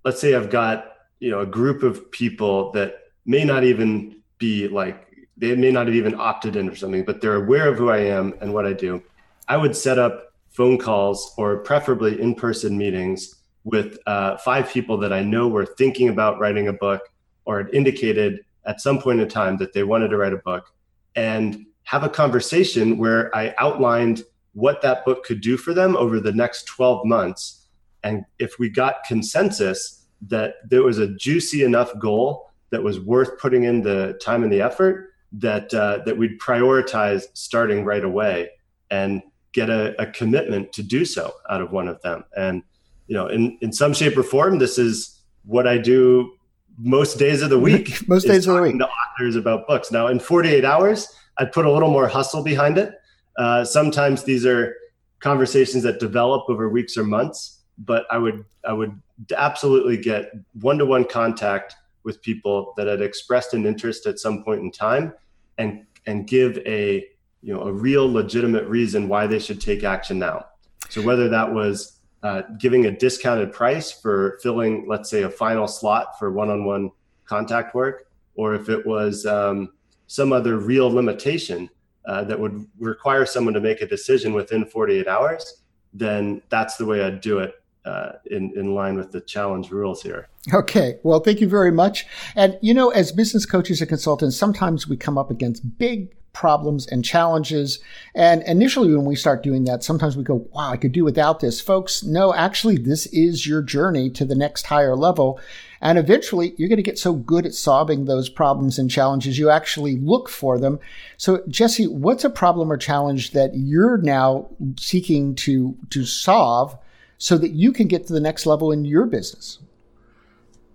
let's 0.03 0.19
say 0.19 0.35
I've 0.35 0.49
got 0.49 0.85
you 1.19 1.31
know 1.31 1.39
a 1.39 1.45
group 1.45 1.83
of 1.83 2.11
people 2.11 2.71
that 2.71 2.95
may 3.25 3.43
not 3.43 3.63
even 3.63 4.15
be 4.39 4.67
like 4.67 5.05
they 5.37 5.55
may 5.55 5.71
not 5.71 5.87
have 5.87 5.95
even 5.95 6.15
opted 6.15 6.55
in 6.57 6.69
or 6.69 6.75
something, 6.75 7.05
but 7.05 7.21
they're 7.21 7.35
aware 7.35 7.69
of 7.69 7.77
who 7.77 7.89
I 7.89 7.99
am 7.99 8.33
and 8.41 8.53
what 8.53 8.65
I 8.65 8.73
do. 8.73 9.01
I 9.47 9.55
would 9.55 9.75
set 9.75 9.97
up 9.97 10.28
phone 10.49 10.77
calls 10.77 11.33
or 11.37 11.57
preferably 11.57 12.19
in-person 12.19 12.77
meetings 12.77 13.35
with 13.63 13.97
uh, 14.07 14.37
five 14.37 14.69
people 14.69 14.97
that 14.97 15.13
I 15.13 15.21
know 15.21 15.47
were 15.47 15.65
thinking 15.65 16.09
about 16.09 16.39
writing 16.39 16.67
a 16.67 16.73
book 16.73 17.01
or 17.45 17.59
had 17.63 17.73
indicated 17.73 18.39
at 18.65 18.81
some 18.81 18.99
point 18.99 19.19
in 19.19 19.27
time 19.27 19.57
that 19.57 19.73
they 19.73 19.83
wanted 19.83 20.09
to 20.09 20.17
write 20.17 20.33
a 20.33 20.37
book 20.37 20.73
and 21.15 21.65
have 21.83 22.03
a 22.03 22.09
conversation 22.09 22.97
where 22.97 23.35
I 23.35 23.53
outlined 23.57 24.23
what 24.53 24.81
that 24.81 25.05
book 25.05 25.23
could 25.23 25.41
do 25.41 25.57
for 25.57 25.73
them 25.73 25.95
over 25.95 26.19
the 26.19 26.31
next 26.31 26.65
12 26.65 27.05
months. 27.05 27.67
And 28.03 28.25
if 28.37 28.59
we 28.59 28.69
got 28.69 29.03
consensus 29.07 30.05
that 30.27 30.55
there 30.69 30.83
was 30.83 30.99
a 30.99 31.07
juicy 31.15 31.63
enough 31.63 31.91
goal 31.99 32.51
that 32.71 32.83
was 32.83 32.99
worth 32.99 33.39
putting 33.39 33.63
in 33.63 33.81
the 33.81 34.19
time 34.21 34.43
and 34.43 34.51
the 34.51 34.61
effort, 34.61 35.09
that 35.31 35.73
uh, 35.73 35.99
that 36.05 36.17
we'd 36.17 36.39
prioritize 36.39 37.25
starting 37.33 37.85
right 37.85 38.03
away 38.03 38.49
and 38.89 39.21
get 39.59 39.69
a, 39.69 40.01
a 40.01 40.05
commitment 40.07 40.71
to 40.73 40.83
do 40.83 41.03
so 41.03 41.33
out 41.49 41.61
of 41.61 41.71
one 41.71 41.87
of 41.87 42.01
them. 42.01 42.23
And 42.37 42.63
you 43.07 43.15
know, 43.15 43.27
in 43.27 43.57
in 43.61 43.73
some 43.73 43.93
shape 43.93 44.17
or 44.17 44.23
form, 44.23 44.59
this 44.59 44.77
is 44.77 45.19
what 45.45 45.67
I 45.67 45.77
do 45.77 46.31
most 46.77 47.19
days 47.19 47.41
of 47.41 47.49
the 47.49 47.59
week. 47.59 47.87
most 48.07 48.25
days 48.27 48.47
of 48.47 48.55
the 48.55 48.61
week. 48.61 48.77
To 48.77 48.87
authors 48.87 49.35
about 49.35 49.67
books. 49.67 49.91
Now, 49.91 50.07
in 50.07 50.19
48 50.19 50.63
hours, 50.63 51.07
I'd 51.37 51.51
put 51.51 51.65
a 51.65 51.71
little 51.71 51.89
more 51.89 52.07
hustle 52.07 52.43
behind 52.43 52.77
it. 52.77 52.93
Uh, 53.37 53.65
sometimes 53.65 54.23
these 54.23 54.45
are 54.45 54.75
conversations 55.19 55.83
that 55.83 55.99
develop 55.99 56.49
over 56.49 56.69
weeks 56.69 56.95
or 56.97 57.03
months, 57.03 57.61
but 57.79 58.05
I 58.09 58.17
would 58.17 58.45
I 58.65 58.73
would 58.73 58.93
absolutely 59.35 59.97
get 59.97 60.31
one 60.61 60.77
to 60.77 60.85
one 60.85 61.03
contact 61.03 61.75
with 62.03 62.21
people 62.21 62.73
that 62.77 62.87
had 62.87 63.01
expressed 63.01 63.53
an 63.53 63.65
interest 63.65 64.05
at 64.05 64.19
some 64.19 64.43
point 64.43 64.61
in 64.61 64.71
time, 64.71 65.13
and 65.57 65.85
and 66.05 66.27
give 66.27 66.57
a 66.65 67.05
you 67.41 67.53
know 67.53 67.61
a 67.61 67.71
real 67.71 68.11
legitimate 68.11 68.65
reason 68.67 69.07
why 69.07 69.27
they 69.27 69.39
should 69.39 69.61
take 69.61 69.83
action 69.83 70.19
now. 70.19 70.45
So 70.89 71.01
whether 71.01 71.29
that 71.29 71.53
was 71.53 71.99
uh, 72.23 72.41
giving 72.57 72.85
a 72.85 72.91
discounted 72.91 73.53
price 73.53 73.91
for 73.91 74.39
filling, 74.41 74.85
let's 74.87 75.09
say, 75.09 75.23
a 75.23 75.29
final 75.29 75.67
slot 75.67 76.19
for 76.19 76.31
one-on-one 76.31 76.91
contact 77.25 77.73
work, 77.73 78.07
or 78.35 78.55
if 78.55 78.69
it 78.69 78.85
was 78.85 79.25
um, 79.25 79.71
some 80.07 80.33
other 80.33 80.57
real 80.57 80.89
limitation 80.89 81.69
uh, 82.05 82.23
that 82.23 82.39
would 82.39 82.65
require 82.79 83.25
someone 83.25 83.53
to 83.53 83.59
make 83.59 83.81
a 83.81 83.87
decision 83.87 84.33
within 84.33 84.65
48 84.65 85.07
hours, 85.07 85.61
then 85.93 86.41
that's 86.49 86.75
the 86.77 86.85
way 86.85 87.03
I'd 87.03 87.21
do 87.21 87.39
it 87.39 87.53
uh, 87.85 88.13
in, 88.25 88.51
in 88.55 88.73
line 88.75 88.95
with 88.95 89.11
the 89.11 89.21
challenge 89.21 89.71
rules 89.71 90.01
here. 90.01 90.27
Okay. 90.53 90.99
Well, 91.03 91.19
thank 91.19 91.39
you 91.39 91.47
very 91.47 91.71
much. 91.71 92.05
And, 92.35 92.57
you 92.61 92.73
know, 92.73 92.89
as 92.89 93.11
business 93.11 93.45
coaches 93.45 93.81
and 93.81 93.89
consultants, 93.89 94.35
sometimes 94.35 94.87
we 94.87 94.97
come 94.97 95.17
up 95.17 95.31
against 95.31 95.77
big 95.77 96.15
problems 96.39 96.87
and 96.87 97.03
challenges. 97.03 97.79
And 98.15 98.41
initially, 98.43 98.95
when 98.95 99.03
we 99.03 99.17
start 99.17 99.43
doing 99.43 99.65
that, 99.65 99.83
sometimes 99.83 100.15
we 100.15 100.23
go, 100.23 100.47
wow, 100.53 100.69
I 100.69 100.77
could 100.77 100.93
do 100.93 101.03
without 101.03 101.41
this. 101.41 101.59
Folks, 101.59 102.01
no, 102.01 102.33
actually, 102.33 102.77
this 102.77 103.07
is 103.07 103.45
your 103.45 103.61
journey 103.61 104.09
to 104.11 104.23
the 104.23 104.35
next 104.35 104.67
higher 104.67 104.95
level. 104.95 105.37
And 105.81 105.97
eventually, 105.97 106.53
you're 106.55 106.69
going 106.69 106.77
to 106.77 106.91
get 106.91 106.97
so 106.97 107.11
good 107.11 107.45
at 107.45 107.53
solving 107.53 108.05
those 108.05 108.29
problems 108.29 108.79
and 108.79 108.89
challenges, 108.89 109.37
you 109.37 109.49
actually 109.49 109.97
look 109.97 110.29
for 110.29 110.57
them. 110.57 110.79
So, 111.17 111.43
Jesse, 111.49 111.87
what's 111.87 112.23
a 112.23 112.29
problem 112.29 112.71
or 112.71 112.77
challenge 112.77 113.31
that 113.31 113.51
you're 113.55 113.97
now 113.97 114.47
seeking 114.77 115.35
to, 115.35 115.75
to 115.89 116.05
solve 116.05 116.77
so 117.17 117.37
that 117.37 117.51
you 117.51 117.73
can 117.73 117.89
get 117.89 118.07
to 118.07 118.13
the 118.13 118.21
next 118.21 118.45
level 118.45 118.71
in 118.71 118.85
your 118.85 119.05
business? 119.07 119.59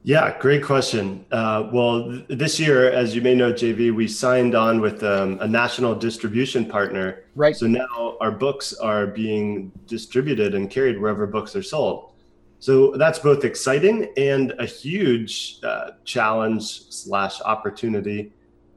Yeah, 0.07 0.39
great 0.39 0.63
question. 0.63 1.25
Uh, 1.33 1.71
well, 1.73 2.11
th- 2.11 2.27
this 2.29 2.61
year, 2.61 2.93
as 2.93 3.15
you 3.15 3.23
may 3.23 3.35
know, 3.35 3.55
JV, 3.55 3.91
we 3.91 4.07
signed 4.07 4.55
on 4.55 4.83
with 4.83 5.03
um, 5.03 5.39
a 5.41 5.49
national 5.49 5.95
distribution 5.95 6.67
partner. 6.67 7.25
Right. 7.35 7.57
So 7.57 7.67
now 7.67 8.19
our 8.21 8.31
books 8.31 8.75
are 8.75 9.07
being 9.07 9.73
distributed 9.87 10.55
and 10.55 10.69
carried 10.69 11.01
wherever 11.01 11.27
books 11.27 11.57
are 11.57 11.63
sold. 11.63 12.13
So 12.59 12.99
that's 12.99 13.19
both 13.19 13.45
exciting 13.45 14.13
and 14.19 14.53
a 14.59 14.67
huge 14.67 15.61
uh, 15.63 15.93
challenge 16.05 16.91
slash 16.91 17.41
opportunity 17.41 18.31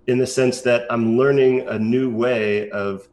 in 0.08 0.18
the 0.18 0.28
sense 0.28 0.62
that 0.62 0.86
I'm 0.90 1.18
learning 1.18 1.68
a 1.68 1.78
new 1.78 2.10
way 2.10 2.70
of 2.70 3.06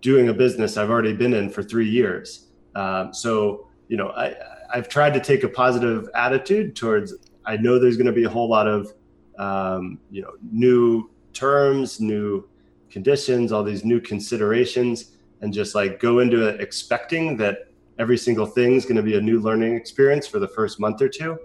doing 0.00 0.30
a 0.30 0.32
business 0.32 0.78
I've 0.78 0.88
already 0.88 1.12
been 1.12 1.34
in 1.34 1.50
for 1.50 1.62
three 1.62 1.88
years. 1.88 2.46
Um, 2.74 3.12
so, 3.12 3.68
you 3.88 3.98
know, 3.98 4.08
I, 4.08 4.34
I've 4.72 4.88
tried 4.88 5.12
to 5.14 5.20
take 5.20 5.44
a 5.44 5.48
positive 5.48 6.08
attitude 6.14 6.74
towards 6.74 7.14
I 7.48 7.56
know 7.56 7.78
there's 7.78 7.96
going 7.96 8.06
to 8.06 8.12
be 8.12 8.24
a 8.24 8.28
whole 8.28 8.48
lot 8.48 8.68
of 8.68 8.92
um, 9.38 9.98
you 10.10 10.22
know 10.22 10.32
new 10.52 11.10
terms, 11.32 11.98
new 11.98 12.46
conditions, 12.90 13.52
all 13.52 13.64
these 13.64 13.84
new 13.84 14.00
considerations, 14.00 15.12
and 15.40 15.52
just 15.52 15.74
like 15.74 15.98
go 15.98 16.18
into 16.18 16.46
it 16.46 16.60
expecting 16.60 17.38
that 17.38 17.70
every 17.98 18.18
single 18.18 18.46
thing 18.46 18.74
is 18.74 18.84
going 18.84 18.96
to 18.96 19.02
be 19.02 19.16
a 19.16 19.20
new 19.20 19.40
learning 19.40 19.74
experience 19.74 20.26
for 20.26 20.38
the 20.38 20.46
first 20.48 20.78
month 20.78 21.00
or 21.00 21.08
two, 21.08 21.38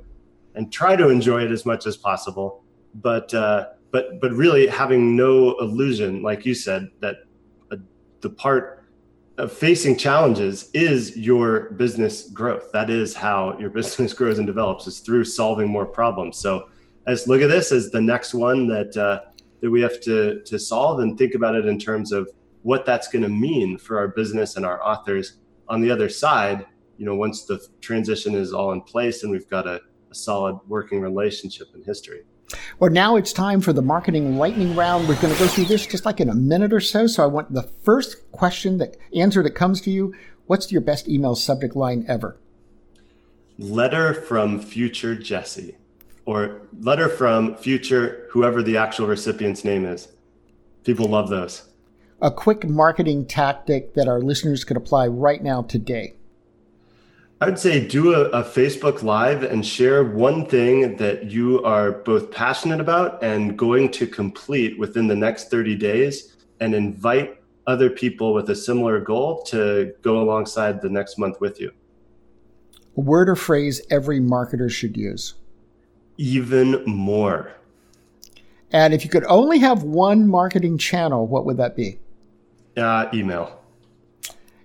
and 0.56 0.72
try 0.72 0.96
to 0.96 1.08
enjoy 1.08 1.42
it 1.42 1.52
as 1.52 1.66
much 1.66 1.88
as 1.88 1.96
possible. 1.96 2.64
But 2.96 3.34
uh, 3.34 3.70
but 3.92 4.20
but 4.20 4.34
really 4.34 4.68
having 4.68 5.16
no 5.16 5.58
illusion, 5.60 6.22
like 6.22 6.46
you 6.46 6.54
said, 6.54 6.90
that 7.00 7.16
uh, 7.72 7.78
the 8.20 8.30
part 8.30 8.83
facing 9.50 9.98
challenges 9.98 10.70
is 10.74 11.18
your 11.18 11.72
business 11.72 12.30
growth. 12.30 12.72
That 12.72 12.90
is 12.90 13.16
how 13.16 13.58
your 13.60 13.70
business 13.80 14.14
grows 14.14 14.38
and 14.38 14.48
develops 14.48 14.88
is 14.88 15.00
through 15.00 15.26
solving 15.26 15.68
more 15.68 15.86
problems. 15.86 16.38
So 16.38 16.70
let's 17.08 17.28
look 17.28 17.42
at 17.42 17.50
this 17.50 17.72
as 17.72 17.90
the 17.90 18.02
next 18.02 18.34
one 18.34 18.68
that 18.68 18.96
uh, 18.96 19.22
that 19.62 19.72
we 19.72 19.82
have 19.82 20.00
to 20.02 20.42
to 20.42 20.60
solve 20.60 21.00
and 21.00 21.18
think 21.18 21.36
about 21.36 21.56
it 21.56 21.66
in 21.66 21.80
terms 21.80 22.12
of 22.12 22.30
what 22.62 22.86
that's 22.86 23.08
going 23.08 23.24
to 23.24 23.30
mean 23.30 23.78
for 23.78 23.98
our 23.98 24.08
business 24.08 24.56
and 24.56 24.66
our 24.66 24.82
authors 24.84 25.40
on 25.68 25.82
the 25.82 25.90
other 25.90 26.10
side. 26.10 26.66
You 26.98 27.06
know, 27.06 27.16
once 27.16 27.46
the 27.46 27.60
transition 27.82 28.36
is 28.36 28.54
all 28.54 28.72
in 28.72 28.82
place 28.82 29.24
and 29.24 29.32
we've 29.32 29.50
got 29.50 29.68
a, 29.68 29.82
a 30.12 30.16
solid 30.16 30.60
working 30.68 31.02
relationship 31.02 31.70
in 31.76 31.84
history. 31.84 32.22
Well, 32.80 32.92
now 32.92 33.16
it's 33.16 33.34
time 33.34 33.62
for 33.62 33.74
the 33.74 33.82
marketing 33.82 34.38
lightning 34.38 34.76
round. 34.76 35.08
We're 35.08 35.22
going 35.22 35.34
to 35.34 35.40
go 35.40 35.48
through 35.48 35.66
this 35.66 35.86
just 35.86 36.06
like 36.06 36.20
in 36.20 36.30
a 36.30 36.36
minute 36.36 36.74
or 36.74 36.80
so. 36.80 37.08
So 37.08 37.24
I 37.24 37.28
want 37.28 37.54
the 37.54 37.64
first 37.64 38.32
question 38.32 38.78
that 38.78 38.98
answer 39.16 39.44
that 39.44 39.52
comes 39.52 39.82
to 39.82 39.92
you. 39.92 40.14
What's 40.46 40.72
your 40.72 40.82
best 40.82 41.08
email 41.08 41.36
subject 41.36 41.76
line 41.76 42.06
ever? 42.08 42.38
Letter 43.58 44.14
from 44.14 44.60
future 44.60 45.16
Jesse 45.16 45.76
or 46.26 46.62
letter 46.80 47.10
from 47.10 47.56
future 47.56 48.28
whoever 48.32 48.64
the 48.64 48.78
actual 48.78 49.08
recipient's 49.08 49.64
name 49.64 49.86
is. 49.86 50.08
People 50.84 51.08
love 51.08 51.30
those. 51.30 51.64
A 52.22 52.32
quick 52.32 52.68
marketing 52.68 53.26
tactic 53.26 53.94
that 53.96 54.08
our 54.08 54.22
listeners 54.22 54.64
could 54.64 54.78
apply 54.78 55.08
right 55.08 55.44
now 55.44 55.62
today. 55.62 56.16
I 57.42 57.46
would 57.46 57.60
say 57.60 57.86
do 57.86 58.14
a, 58.14 58.30
a, 58.30 58.44
Facebook 58.44 59.04
Live 59.04 59.44
and 59.44 59.66
share 59.66 60.04
one 60.04 60.46
thing 60.46 60.96
that 60.98 61.26
you 61.26 61.62
are 61.64 61.92
both 61.92 62.32
passionate 62.32 62.80
about 62.80 63.22
and 63.22 63.58
going 63.58 63.92
to 63.92 64.08
complete 64.08 64.80
within 64.80 65.08
the 65.08 65.16
next 65.16 65.50
30 65.50 65.76
days 65.76 66.38
and 66.62 66.74
invite 66.74 67.42
other 67.68 67.90
people 67.90 68.34
with 68.34 68.50
a 68.50 68.56
similar 68.56 69.00
goal 69.00 69.44
to 69.44 69.94
go 70.02 70.22
alongside 70.22 70.82
the 70.82 70.90
next 70.90 71.18
month 71.18 71.42
with 71.42 71.60
you. 71.60 71.72
A 72.96 73.02
word 73.02 73.28
or 73.28 73.36
phrase 73.36 73.82
every 73.90 74.20
marketer 74.20 74.70
should 74.70 74.96
use. 74.96 75.34
Even 76.18 76.84
more. 76.86 77.52
And 78.72 78.94
if 78.94 79.04
you 79.04 79.10
could 79.10 79.26
only 79.26 79.60
have 79.60 79.84
one 79.84 80.28
marketing 80.28 80.78
channel, 80.78 81.28
what 81.28 81.46
would 81.46 81.58
that 81.58 81.76
be? 81.76 82.00
Uh, 82.78 83.08
email 83.14 83.63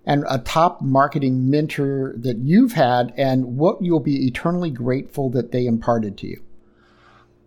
and 0.08 0.24
a 0.28 0.38
top 0.38 0.80
marketing 0.80 1.50
mentor 1.50 2.14
that 2.16 2.38
you've 2.38 2.72
had 2.72 3.12
and 3.18 3.58
what 3.58 3.80
you'll 3.82 4.00
be 4.00 4.26
eternally 4.26 4.70
grateful 4.70 5.28
that 5.28 5.52
they 5.52 5.66
imparted 5.66 6.16
to 6.16 6.26
you? 6.26 6.42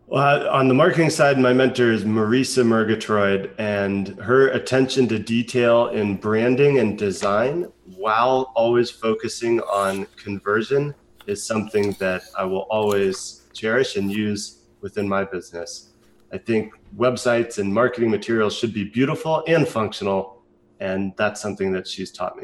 Well, 0.06 0.48
on 0.50 0.68
the 0.68 0.74
marketing 0.74 1.10
side, 1.10 1.40
my 1.40 1.54
mentor 1.54 1.92
is 1.92 2.04
Marisa 2.04 2.64
Murgatroyd, 2.66 3.52
and 3.58 4.10
her 4.20 4.50
attention 4.50 5.08
to 5.08 5.18
detail 5.18 5.88
in 5.88 6.18
branding 6.18 6.80
and 6.80 6.98
design 6.98 7.72
while 7.96 8.52
always 8.56 8.92
focusing 8.92 9.62
on 9.62 10.06
conversion 10.18 10.94
is 11.28 11.44
something 11.44 11.94
that 11.94 12.24
I 12.38 12.44
will 12.44 12.68
always 12.70 13.44
cherish 13.54 13.96
and 13.96 14.12
use 14.12 14.60
within 14.82 15.08
my 15.08 15.24
business. 15.24 15.94
I 16.32 16.38
think 16.38 16.74
websites 16.96 17.58
and 17.58 17.74
marketing 17.74 18.12
materials 18.12 18.56
should 18.56 18.74
be 18.74 18.84
beautiful 18.84 19.44
and 19.48 19.68
functional 19.68 20.41
and 20.82 21.14
that's 21.16 21.40
something 21.40 21.72
that 21.72 21.88
she's 21.88 22.12
taught 22.12 22.36
me. 22.36 22.44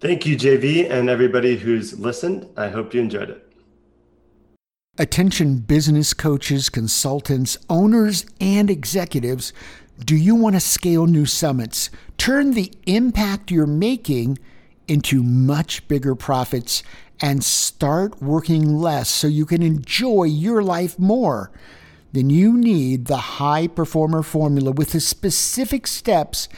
Thank 0.00 0.26
you, 0.26 0.36
JV, 0.36 0.90
and 0.90 1.08
everybody 1.08 1.56
who's 1.56 1.98
listened. 1.98 2.50
I 2.54 2.68
hope 2.68 2.92
you 2.92 3.00
enjoyed 3.00 3.30
it. 3.30 3.45
Attention 4.98 5.58
business 5.58 6.14
coaches, 6.14 6.70
consultants, 6.70 7.58
owners, 7.68 8.24
and 8.40 8.70
executives. 8.70 9.52
Do 10.02 10.16
you 10.16 10.34
want 10.34 10.56
to 10.56 10.60
scale 10.60 11.06
new 11.06 11.26
summits? 11.26 11.90
Turn 12.16 12.52
the 12.52 12.72
impact 12.86 13.50
you're 13.50 13.66
making 13.66 14.38
into 14.88 15.22
much 15.22 15.86
bigger 15.86 16.14
profits 16.14 16.82
and 17.20 17.44
start 17.44 18.22
working 18.22 18.78
less 18.78 19.10
so 19.10 19.26
you 19.26 19.44
can 19.44 19.62
enjoy 19.62 20.24
your 20.24 20.62
life 20.62 20.98
more, 20.98 21.50
then 22.12 22.30
you 22.30 22.56
need 22.56 23.04
the 23.04 23.16
high 23.16 23.66
performer 23.66 24.22
formula 24.22 24.72
with 24.72 24.92
the 24.92 25.00
specific 25.00 25.86
steps 25.86 26.48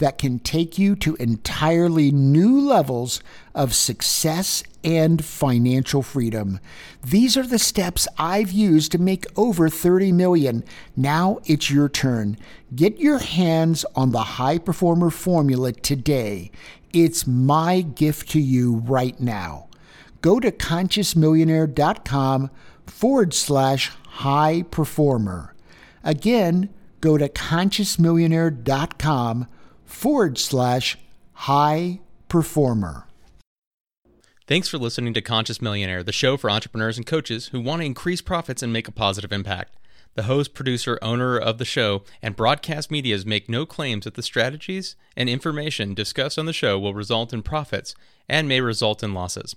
that 0.00 0.18
can 0.18 0.38
take 0.38 0.78
you 0.78 0.94
to 0.96 1.14
entirely 1.16 2.10
new 2.10 2.60
levels 2.60 3.22
of 3.54 3.74
success 3.74 4.62
and 4.82 5.22
financial 5.24 6.02
freedom. 6.02 6.58
These 7.04 7.36
are 7.36 7.46
the 7.46 7.58
steps 7.58 8.08
I've 8.18 8.50
used 8.50 8.92
to 8.92 8.98
make 8.98 9.26
over 9.36 9.68
30 9.68 10.12
million. 10.12 10.64
Now 10.96 11.40
it's 11.44 11.70
your 11.70 11.90
turn. 11.90 12.38
Get 12.74 12.98
your 12.98 13.18
hands 13.18 13.84
on 13.94 14.12
the 14.12 14.22
high 14.22 14.56
performer 14.58 15.10
formula 15.10 15.72
today. 15.72 16.50
It's 16.92 17.24
my 17.26 17.82
gift 17.82 18.30
to 18.30 18.40
you 18.40 18.76
right 18.76 19.20
now. 19.20 19.68
Go 20.22 20.40
to 20.40 20.50
consciousmillionaire.com 20.50 22.50
forward 22.86 23.34
slash 23.34 23.88
high 23.88 24.62
performer. 24.70 25.54
Again, 26.02 26.70
go 27.02 27.18
to 27.18 27.28
consciousmillionaire.com 27.28 29.46
forward 29.90 30.38
slash 30.38 30.96
high 31.32 32.00
performer. 32.28 33.06
Thanks 34.46 34.68
for 34.68 34.78
listening 34.78 35.14
to 35.14 35.20
Conscious 35.20 35.62
Millionaire, 35.62 36.02
the 36.02 36.12
show 36.12 36.36
for 36.36 36.50
entrepreneurs 36.50 36.96
and 36.96 37.06
coaches 37.06 37.48
who 37.48 37.60
want 37.60 37.82
to 37.82 37.86
increase 37.86 38.20
profits 38.20 38.62
and 38.62 38.72
make 38.72 38.88
a 38.88 38.92
positive 38.92 39.32
impact. 39.32 39.76
The 40.14 40.24
host, 40.24 40.54
producer, 40.54 40.98
owner 41.02 41.38
of 41.38 41.58
the 41.58 41.64
show, 41.64 42.02
and 42.20 42.34
broadcast 42.34 42.90
medias 42.90 43.24
make 43.24 43.48
no 43.48 43.64
claims 43.64 44.04
that 44.04 44.14
the 44.14 44.22
strategies 44.22 44.96
and 45.16 45.28
information 45.28 45.94
discussed 45.94 46.38
on 46.38 46.46
the 46.46 46.52
show 46.52 46.78
will 46.78 46.94
result 46.94 47.32
in 47.32 47.42
profits 47.42 47.94
and 48.28 48.48
may 48.48 48.60
result 48.60 49.04
in 49.04 49.14
losses. 49.14 49.54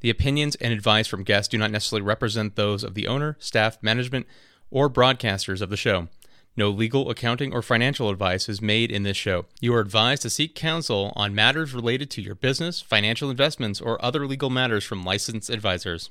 The 0.00 0.10
opinions 0.10 0.54
and 0.56 0.72
advice 0.72 1.06
from 1.06 1.24
guests 1.24 1.48
do 1.48 1.58
not 1.58 1.70
necessarily 1.70 2.06
represent 2.06 2.56
those 2.56 2.82
of 2.84 2.94
the 2.94 3.06
owner, 3.06 3.36
staff, 3.38 3.78
management, 3.82 4.26
or 4.70 4.88
broadcasters 4.88 5.60
of 5.60 5.68
the 5.68 5.76
show. 5.76 6.08
No 6.54 6.68
legal, 6.68 7.08
accounting, 7.08 7.54
or 7.54 7.62
financial 7.62 8.10
advice 8.10 8.46
is 8.46 8.60
made 8.60 8.90
in 8.90 9.04
this 9.04 9.16
show. 9.16 9.46
You 9.60 9.74
are 9.74 9.80
advised 9.80 10.22
to 10.22 10.30
seek 10.30 10.54
counsel 10.54 11.12
on 11.16 11.34
matters 11.34 11.72
related 11.72 12.10
to 12.10 12.22
your 12.22 12.34
business, 12.34 12.82
financial 12.82 13.30
investments, 13.30 13.80
or 13.80 14.02
other 14.04 14.26
legal 14.26 14.50
matters 14.50 14.84
from 14.84 15.02
licensed 15.02 15.48
advisors. 15.48 16.10